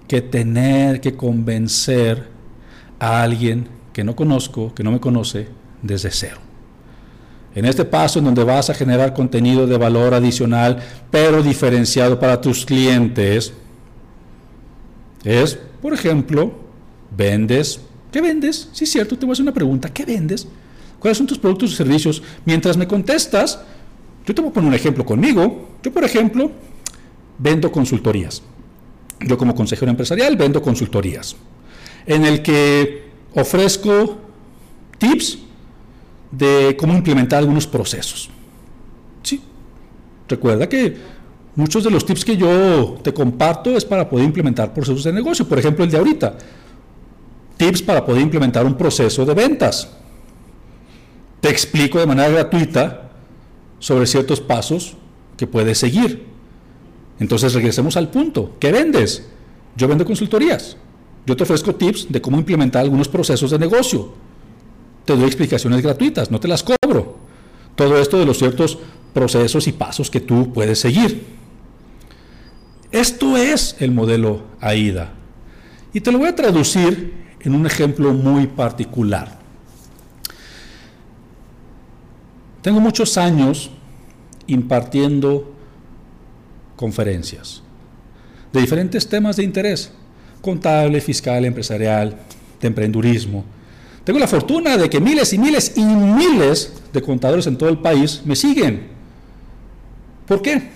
que 0.06 0.21
tener 0.21 1.00
que 1.00 1.15
convencer 1.15 2.28
a 3.06 3.22
alguien 3.22 3.68
que 3.94 4.04
no 4.04 4.15
conozco, 4.15 4.74
que 4.74 4.84
no 4.84 4.91
me 4.91 5.00
conoce, 5.00 5.48
desde 5.84 6.10
cero. 6.10 6.39
En 7.54 7.65
este 7.65 7.86
paso 7.86 8.18
en 8.18 8.26
donde 8.26 8.44
vas 8.44 8.70
a 8.72 8.74
generar 8.74 9.13
contenido 9.13 9.68
de 9.68 9.78
valor 9.78 10.15
adicional, 10.15 10.82
pero 11.12 11.44
diferenciado 11.44 12.20
para 12.20 12.41
tus 12.41 12.65
clientes, 12.65 13.54
es, 15.24 15.58
por 15.82 15.94
ejemplo, 15.94 16.52
vendes. 17.15 17.80
¿Qué 18.12 18.22
vendes? 18.22 18.70
Sí, 18.74 18.86
es 18.86 18.91
cierto, 18.91 19.18
te 19.18 19.26
voy 19.26 19.32
a 19.32 19.34
hacer 19.34 19.44
una 19.44 19.54
pregunta. 19.54 19.94
¿Qué 19.94 20.04
vendes? 20.04 20.48
¿Cuáles 21.00 21.20
son 21.20 21.28
tus 21.28 21.38
productos 21.38 21.72
y 21.72 21.76
servicios? 21.76 22.24
Mientras 22.44 22.76
me 22.76 22.88
contestas, 22.88 23.60
yo 24.26 24.34
te 24.34 24.41
voy 24.41 24.50
a 24.50 24.54
poner 24.54 24.70
un 24.70 24.74
ejemplo 24.74 25.06
conmigo. 25.06 25.78
Yo, 25.84 25.94
por 25.94 26.04
ejemplo, 26.04 26.50
vendo 27.38 27.72
consultorías. 27.72 28.41
Yo 29.20 29.38
como 29.38 29.54
consejero 29.54 29.91
empresarial 29.91 30.36
vendo 30.36 30.62
consultorías, 30.62 31.36
en 32.06 32.26
el 32.26 32.41
que 32.41 33.06
ofrezco 33.34 34.18
tips 34.98 35.39
de 36.32 36.76
cómo 36.78 36.94
implementar 36.94 37.39
algunos 37.39 37.68
procesos. 37.68 38.30
Sí, 39.24 39.41
recuerda 40.28 40.68
que 40.68 40.98
muchos 41.56 41.84
de 41.84 41.91
los 41.91 42.06
tips 42.06 42.26
que 42.26 42.38
yo 42.38 42.98
te 43.02 43.13
comparto 43.13 43.76
es 43.76 43.86
para 43.86 44.10
poder 44.10 44.26
implementar 44.26 44.74
procesos 44.74 45.04
de 45.04 45.13
negocio. 45.13 45.48
Por 45.48 45.60
ejemplo, 45.60 45.84
el 45.84 45.91
de 45.91 45.98
ahorita. 45.98 46.38
Tips 47.58 47.82
para 47.82 48.06
poder 48.06 48.22
implementar 48.22 48.65
un 48.65 48.76
proceso 48.76 49.26
de 49.26 49.34
ventas. 49.34 49.89
Te 51.39 51.50
explico 51.50 52.00
de 52.00 52.06
manera 52.06 52.30
gratuita 52.30 53.12
sobre 53.80 54.08
ciertos 54.08 54.41
pasos 54.41 54.96
que 55.38 55.48
puedes 55.48 55.78
seguir. 55.78 56.26
Entonces 57.20 57.54
regresemos 57.54 57.96
al 57.98 58.10
punto. 58.10 58.56
¿Qué 58.60 58.72
vendes? 58.72 59.26
Yo 59.76 59.88
vendo 59.88 60.06
consultorías. 60.06 60.78
Yo 61.26 61.36
te 61.36 61.44
ofrezco 61.44 61.76
tips 61.76 62.12
de 62.12 62.22
cómo 62.22 62.38
implementar 62.38 62.84
algunos 62.84 63.08
procesos 63.08 63.52
de 63.52 63.60
negocio. 63.60 64.14
Te 65.06 65.16
doy 65.16 65.26
explicaciones 65.26 65.82
gratuitas, 65.82 66.30
no 66.30 66.40
te 66.40 66.48
las 66.48 66.64
cobro. 66.64 67.18
Todo 67.76 67.98
esto 67.98 68.20
de 68.20 68.26
los 68.26 68.38
ciertos 68.38 68.78
procesos 69.14 69.68
y 69.68 69.72
pasos 69.72 70.10
que 70.10 70.20
tú 70.20 70.54
puedes 70.54 70.80
seguir. 70.80 71.26
Esto 72.92 73.38
es 73.38 73.76
el 73.80 73.92
modelo 73.92 74.44
AIDA. 74.60 75.14
Y 75.94 76.02
te 76.02 76.12
lo 76.12 76.20
voy 76.20 76.30
a 76.30 76.36
traducir 76.36 77.14
en 77.40 77.56
un 77.56 77.66
ejemplo 77.66 78.14
muy 78.14 78.48
particular. 78.48 79.40
Tengo 82.62 82.80
muchos 82.80 83.18
años 83.18 83.70
impartiendo 84.48 85.54
conferencias 86.76 87.62
de 88.52 88.62
diferentes 88.62 89.08
temas 89.08 89.36
de 89.36 89.44
interés, 89.44 89.92
contable, 90.46 91.02
fiscal, 91.02 91.44
empresarial, 91.44 92.16
de 92.62 92.68
emprendurismo. 92.68 93.44
Tengo 94.04 94.20
la 94.20 94.28
fortuna 94.28 94.78
de 94.78 94.88
que 94.88 95.02
miles 95.02 95.34
y 95.34 95.40
miles 95.40 95.74
y 95.76 95.84
miles 95.84 96.74
de 96.94 97.02
contadores 97.02 97.48
en 97.48 97.58
todo 97.58 97.70
el 97.70 97.80
país 97.80 98.22
me 98.24 98.36
siguen. 98.36 98.88
¿Por 100.28 100.44
qué? 100.44 100.70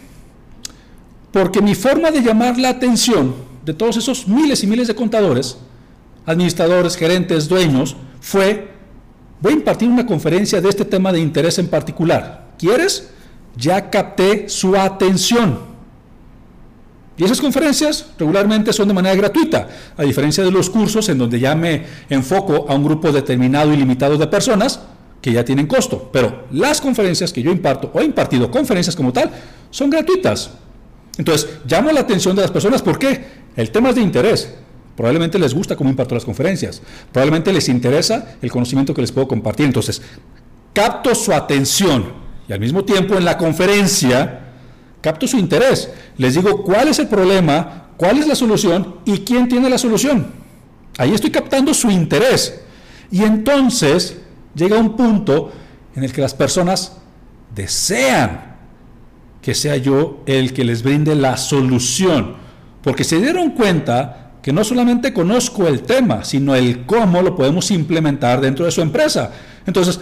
Porque 1.32 1.62
mi 1.62 1.76
forma 1.76 2.10
de 2.10 2.24
llamar 2.24 2.58
la 2.58 2.70
atención 2.70 3.36
de 3.64 3.76
todos 3.76 3.98
esos 3.98 4.28
miles 4.28 4.64
y 4.64 4.68
miles 4.68 4.88
de 4.88 4.96
contadores, 4.96 5.58
administradores, 6.26 6.96
gerentes, 6.96 7.48
dueños, 7.48 7.96
fue, 8.20 8.72
voy 9.40 9.54
a 9.54 9.58
impartir 9.58 9.88
una 9.88 10.08
conferencia 10.08 10.60
de 10.60 10.70
este 10.70 10.86
tema 10.86 11.12
de 11.14 11.20
interés 11.20 11.60
en 11.60 11.68
particular. 11.68 12.50
¿Quieres? 12.58 13.12
Ya 13.56 13.92
capté 13.92 14.50
su 14.50 14.76
atención. 14.76 15.69
Y 17.20 17.26
esas 17.26 17.42
conferencias 17.42 18.06
regularmente 18.18 18.72
son 18.72 18.88
de 18.88 18.94
manera 18.94 19.14
gratuita, 19.14 19.68
a 19.98 20.04
diferencia 20.04 20.42
de 20.42 20.52
los 20.52 20.70
cursos 20.70 21.10
en 21.10 21.18
donde 21.18 21.38
ya 21.38 21.54
me 21.54 21.84
enfoco 22.10 22.66
a 22.70 22.74
un 22.74 22.84
grupo 22.86 23.12
determinado 23.12 23.74
y 23.74 23.78
limitado 23.78 24.18
de 24.18 24.26
personas 24.28 24.80
que 25.22 25.34
ya 25.34 25.44
tienen 25.44 25.68
costo. 25.68 26.10
Pero 26.14 26.46
las 26.52 26.80
conferencias 26.80 27.34
que 27.34 27.42
yo 27.42 27.52
imparto 27.52 27.92
o 27.94 28.00
he 28.00 28.06
impartido 28.06 28.50
conferencias 28.50 28.96
como 28.96 29.12
tal 29.12 29.32
son 29.70 29.90
gratuitas. 29.90 30.52
Entonces, 31.18 31.50
llamo 31.68 31.92
la 31.92 32.00
atención 32.00 32.38
de 32.38 32.42
las 32.44 32.52
personas 32.52 32.82
porque 32.82 33.22
el 33.58 33.70
tema 33.70 33.90
es 33.90 33.96
de 33.96 34.02
interés. 34.02 34.56
Probablemente 34.96 35.38
les 35.38 35.54
gusta 35.54 35.76
cómo 35.76 35.90
imparto 35.90 36.16
las 36.16 36.24
conferencias. 36.24 36.82
Probablemente 37.12 37.52
les 37.52 37.68
interesa 37.68 38.38
el 38.42 38.50
conocimiento 38.50 38.94
que 38.94 39.02
les 39.02 39.12
puedo 39.12 39.28
compartir. 39.28 39.66
Entonces, 39.66 40.02
capto 40.72 41.14
su 41.14 41.34
atención 41.34 42.14
y 42.48 42.54
al 42.54 42.62
mismo 42.62 42.86
tiempo 42.86 43.16
en 43.16 43.26
la 43.26 43.38
conferencia 43.38 44.49
capto 45.02 45.28
su 45.28 45.38
interés, 45.38 45.90
les 46.18 46.36
digo 46.36 46.64
cuál 46.64 46.88
es 46.88 47.00
el 47.00 47.08
problema, 47.08 47.90
cuál 47.98 48.18
es 48.18 48.28
la 48.28 48.36
solución 48.36 48.98
y 49.06 49.20
quién 49.20 49.48
tiene 49.48 49.70
la 49.70 49.78
solución. 49.78 50.28
Ahí 50.98 51.14
estoy 51.14 51.32
captando 51.32 51.74
su 51.74 51.90
interés. 51.90 52.62
Y 53.12 53.24
entonces 53.24 54.18
llega 54.56 54.78
un 54.78 54.96
punto 54.96 55.52
en 55.96 56.04
el 56.04 56.12
que 56.12 56.22
las 56.22 56.34
personas 56.34 56.98
desean 57.56 58.58
que 59.42 59.56
sea 59.56 59.78
yo 59.78 60.22
el 60.26 60.54
que 60.54 60.64
les 60.64 60.84
brinde 60.84 61.16
la 61.16 61.38
solución, 61.38 62.36
porque 62.84 63.04
se 63.04 63.20
dieron 63.20 63.52
cuenta 63.52 64.34
que 64.42 64.54
no 64.54 64.64
solamente 64.64 65.14
conozco 65.14 65.68
el 65.68 65.82
tema, 65.82 66.24
sino 66.24 66.56
el 66.56 66.86
cómo 66.86 67.22
lo 67.22 67.36
podemos 67.36 67.72
implementar 67.72 68.42
dentro 68.42 68.66
de 68.66 68.72
su 68.72 68.82
empresa. 68.82 69.32
Entonces, 69.66 70.00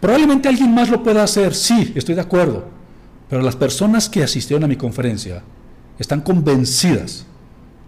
probablemente 0.00 0.48
alguien 0.48 0.74
más 0.74 0.90
lo 0.90 1.02
pueda 1.02 1.22
hacer, 1.22 1.54
sí, 1.54 1.92
estoy 1.94 2.14
de 2.14 2.20
acuerdo, 2.20 2.68
pero 3.28 3.42
las 3.42 3.56
personas 3.56 4.08
que 4.08 4.22
asistieron 4.22 4.64
a 4.64 4.68
mi 4.68 4.76
conferencia 4.76 5.42
están 5.98 6.20
convencidas 6.20 7.26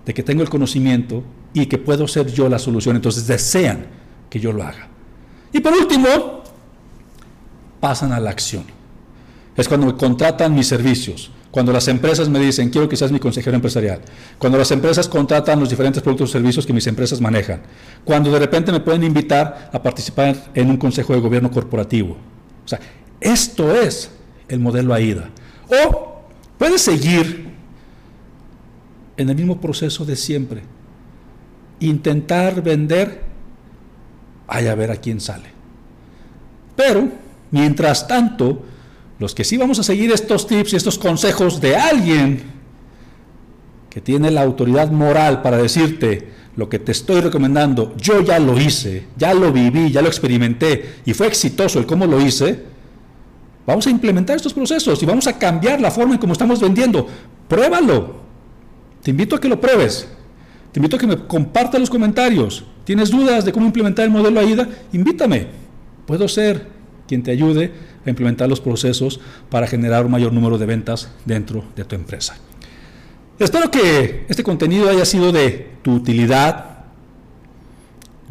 de 0.04 0.14
que 0.14 0.22
tengo 0.22 0.42
el 0.42 0.48
conocimiento 0.48 1.22
y 1.52 1.66
que 1.66 1.78
puedo 1.78 2.06
ser 2.06 2.32
yo 2.32 2.48
la 2.48 2.58
solución, 2.58 2.96
entonces 2.96 3.26
desean 3.26 3.86
que 4.30 4.40
yo 4.40 4.52
lo 4.52 4.62
haga. 4.62 4.88
Y 5.52 5.60
por 5.60 5.72
último, 5.72 6.42
pasan 7.80 8.12
a 8.12 8.20
la 8.20 8.30
acción. 8.30 8.64
Es 9.56 9.68
cuando 9.68 9.86
me 9.86 9.96
contratan 9.96 10.54
mis 10.54 10.66
servicios, 10.66 11.30
cuando 11.50 11.72
las 11.72 11.88
empresas 11.88 12.28
me 12.28 12.38
dicen, 12.38 12.68
quiero 12.68 12.88
que 12.88 12.96
seas 12.96 13.10
mi 13.10 13.18
consejero 13.18 13.56
empresarial, 13.56 14.00
cuando 14.38 14.58
las 14.58 14.70
empresas 14.70 15.08
contratan 15.08 15.58
los 15.58 15.70
diferentes 15.70 16.02
productos 16.02 16.28
o 16.28 16.32
servicios 16.32 16.66
que 16.66 16.72
mis 16.74 16.86
empresas 16.86 17.20
manejan, 17.20 17.62
cuando 18.04 18.30
de 18.30 18.38
repente 18.38 18.70
me 18.70 18.80
pueden 18.80 19.04
invitar 19.04 19.70
a 19.72 19.82
participar 19.82 20.36
en 20.54 20.70
un 20.70 20.76
consejo 20.76 21.14
de 21.14 21.20
gobierno 21.20 21.50
corporativo. 21.50 22.18
O 22.64 22.68
sea, 22.68 22.78
esto 23.20 23.74
es 23.74 24.10
el 24.48 24.60
modelo 24.60 24.94
AIDA. 24.94 25.30
O 25.68 26.22
puedes 26.58 26.82
seguir 26.82 27.46
en 29.16 29.28
el 29.28 29.36
mismo 29.36 29.60
proceso 29.60 30.04
de 30.04 30.16
siempre. 30.16 30.62
Intentar 31.80 32.62
vender, 32.62 33.22
hay 34.46 34.66
a 34.66 34.74
ver 34.74 34.90
a 34.90 34.96
quién 34.96 35.20
sale. 35.20 35.50
Pero, 36.76 37.08
mientras 37.50 38.06
tanto, 38.06 38.62
los 39.18 39.34
que 39.34 39.44
sí 39.44 39.56
vamos 39.56 39.78
a 39.78 39.82
seguir 39.82 40.12
estos 40.12 40.46
tips 40.46 40.74
y 40.74 40.76
estos 40.76 40.98
consejos 40.98 41.60
de 41.60 41.76
alguien 41.76 42.42
que 43.90 44.00
tiene 44.00 44.30
la 44.30 44.42
autoridad 44.42 44.90
moral 44.90 45.40
para 45.40 45.56
decirte 45.56 46.28
lo 46.56 46.68
que 46.68 46.78
te 46.78 46.92
estoy 46.92 47.20
recomendando, 47.20 47.94
yo 47.96 48.22
ya 48.22 48.38
lo 48.38 48.58
hice, 48.58 49.06
ya 49.16 49.34
lo 49.34 49.52
viví, 49.52 49.90
ya 49.90 50.02
lo 50.02 50.08
experimenté 50.08 50.96
y 51.04 51.14
fue 51.14 51.26
exitoso 51.26 51.78
el 51.78 51.86
cómo 51.86 52.06
lo 52.06 52.20
hice, 52.20 52.62
Vamos 53.66 53.86
a 53.86 53.90
implementar 53.90 54.36
estos 54.36 54.54
procesos 54.54 55.02
y 55.02 55.06
vamos 55.06 55.26
a 55.26 55.36
cambiar 55.36 55.80
la 55.80 55.90
forma 55.90 56.14
en 56.14 56.20
cómo 56.20 56.32
estamos 56.32 56.60
vendiendo. 56.60 57.06
Pruébalo. 57.48 58.14
Te 59.02 59.10
invito 59.10 59.34
a 59.34 59.40
que 59.40 59.48
lo 59.48 59.60
pruebes. 59.60 60.08
Te 60.70 60.78
invito 60.78 60.96
a 60.96 60.98
que 61.00 61.06
me 61.06 61.26
compartas 61.26 61.80
los 61.80 61.90
comentarios. 61.90 62.64
¿Tienes 62.84 63.10
dudas 63.10 63.44
de 63.44 63.52
cómo 63.52 63.66
implementar 63.66 64.04
el 64.04 64.12
modelo 64.12 64.38
AIDA? 64.38 64.68
Invítame. 64.92 65.48
Puedo 66.06 66.28
ser 66.28 66.68
quien 67.08 67.24
te 67.24 67.32
ayude 67.32 67.72
a 68.04 68.10
implementar 68.10 68.48
los 68.48 68.60
procesos 68.60 69.20
para 69.50 69.66
generar 69.66 70.06
un 70.06 70.12
mayor 70.12 70.32
número 70.32 70.58
de 70.58 70.66
ventas 70.66 71.10
dentro 71.24 71.64
de 71.74 71.84
tu 71.84 71.96
empresa. 71.96 72.36
Espero 73.38 73.70
que 73.70 74.26
este 74.28 74.44
contenido 74.44 74.88
haya 74.88 75.04
sido 75.04 75.32
de 75.32 75.72
tu 75.82 75.94
utilidad. 75.94 76.84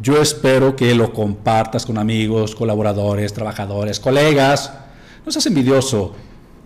Yo 0.00 0.20
espero 0.20 0.76
que 0.76 0.94
lo 0.94 1.12
compartas 1.12 1.84
con 1.84 1.98
amigos, 1.98 2.54
colaboradores, 2.54 3.34
trabajadores, 3.34 4.00
colegas 4.00 4.72
no 5.26 5.32
seas 5.32 5.46
envidioso. 5.46 6.14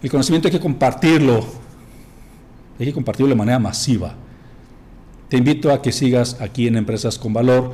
El 0.02 0.10
conocimiento 0.10 0.48
hay 0.48 0.52
que 0.52 0.60
compartirlo. 0.60 1.44
Hay 2.78 2.86
que 2.86 2.92
compartirlo 2.92 3.30
de 3.30 3.34
manera 3.34 3.58
masiva. 3.58 4.14
Te 5.28 5.38
invito 5.38 5.72
a 5.72 5.80
que 5.80 5.92
sigas 5.92 6.36
aquí 6.40 6.66
en 6.66 6.76
Empresas 6.76 7.18
con 7.18 7.32
Valor, 7.32 7.72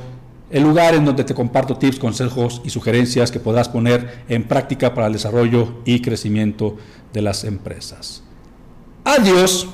el 0.49 0.63
lugar 0.63 0.95
en 0.95 1.03
donde 1.03 1.25
te 1.25 1.33
comparto 1.33 1.77
tips, 1.77 1.99
consejos 1.99 2.61
y 2.63 2.69
sugerencias 2.69 3.31
que 3.31 3.39
podrás 3.39 3.67
poner 3.67 4.23
en 4.29 4.47
práctica 4.47 4.93
para 4.93 5.07
el 5.07 5.13
desarrollo 5.13 5.81
y 5.83 6.01
crecimiento 6.01 6.77
de 7.11 7.21
las 7.21 7.43
empresas. 7.43 8.23
Adiós. 9.03 9.67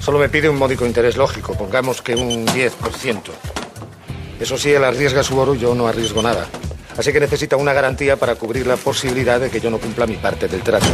Solo 0.00 0.18
me 0.18 0.28
pide 0.28 0.50
un 0.50 0.58
módico 0.58 0.84
interés 0.84 1.16
lógico, 1.16 1.54
pongamos 1.54 2.02
que 2.02 2.14
un 2.14 2.46
10%. 2.46 3.20
Eso 4.40 4.58
sí, 4.58 4.70
él 4.70 4.84
arriesga 4.84 5.22
su 5.22 5.38
oro 5.38 5.54
yo 5.54 5.74
no 5.74 5.86
arriesgo 5.86 6.20
nada. 6.20 6.46
Así 6.96 7.12
que 7.12 7.20
necesita 7.20 7.56
una 7.56 7.72
garantía 7.72 8.16
para 8.16 8.36
cubrir 8.36 8.66
la 8.66 8.76
posibilidad 8.76 9.40
de 9.40 9.50
que 9.50 9.60
yo 9.60 9.70
no 9.70 9.78
cumpla 9.78 10.06
mi 10.06 10.16
parte 10.16 10.48
del 10.48 10.62
trato. 10.62 10.86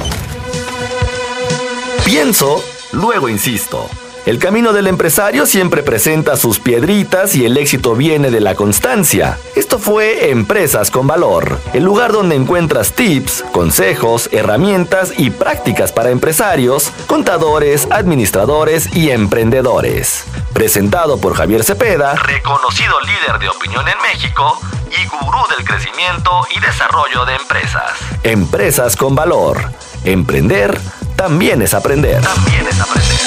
Pienso, 2.05 2.63
luego 2.93 3.29
insisto. 3.29 3.89
El 4.27 4.39
camino 4.39 4.75
del 4.75 4.87
empresario 4.87 5.47
siempre 5.47 5.83
presenta 5.83 6.37
sus 6.37 6.61
piedritas 6.61 7.35
y 7.35 7.47
el 7.47 7.57
éxito 7.57 7.95
viene 7.95 8.31
de 8.31 8.41
la 8.41 8.55
constancia. 8.55 9.39
Esto 9.57 9.79
fue 9.79 10.31
Empresas 10.31 10.91
con 10.91 11.07
Valor, 11.07 11.59
el 11.73 11.85
lugar 11.85 12.13
donde 12.13 12.37
encuentras 12.37 12.93
tips, 12.93 13.45
consejos, 13.51 14.29
herramientas 14.31 15.15
y 15.17 15.31
prácticas 15.31 15.93
para 15.93 16.11
empresarios, 16.11 16.93
contadores, 17.07 17.89
administradores 17.91 18.95
y 18.95 19.11
emprendedores. 19.11 20.25
Presentado 20.53 21.19
por 21.19 21.35
Javier 21.35 21.65
Cepeda, 21.65 22.15
reconocido 22.15 23.01
líder 23.01 23.39
de 23.41 23.49
opinión 23.49 23.87
en 23.89 24.03
México 24.03 24.61
y 24.91 25.07
gurú 25.07 25.39
del 25.57 25.67
crecimiento 25.67 26.31
y 26.55 26.61
desarrollo 26.61 27.25
de 27.25 27.37
empresas. 27.37 27.93
Empresas 28.23 28.97
con 28.97 29.15
Valor. 29.15 29.71
Emprender 30.05 30.79
también 31.17 31.63
es 31.63 31.75
aprender. 31.75 32.23
También 32.23 32.67
es 32.67 32.81
aprender. 32.81 33.21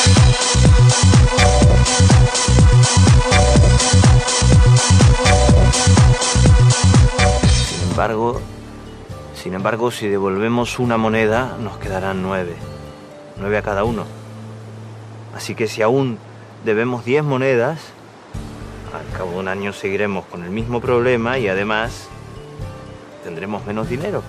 embargo, 7.93 8.41
sin 9.35 9.53
embargo, 9.53 9.91
si 9.91 10.07
devolvemos 10.07 10.79
una 10.79 10.97
moneda, 10.97 11.55
nos 11.59 11.77
quedarán 11.77 12.23
nueve. 12.23 12.55
Nueve 13.37 13.59
a 13.59 13.61
cada 13.61 13.83
uno. 13.83 14.05
Así 15.35 15.53
que 15.53 15.67
si 15.67 15.83
aún 15.83 16.17
debemos 16.65 17.05
diez 17.05 17.23
monedas, 17.23 17.79
al 18.93 19.17
cabo 19.17 19.31
de 19.31 19.37
un 19.37 19.47
año 19.47 19.73
seguiremos 19.73 20.25
con 20.25 20.43
el 20.43 20.51
mismo 20.51 20.79
problema 20.79 21.39
y 21.39 21.47
además 21.47 22.07
tendremos 23.23 23.65
menos 23.65 23.89
dinero. 23.89 24.23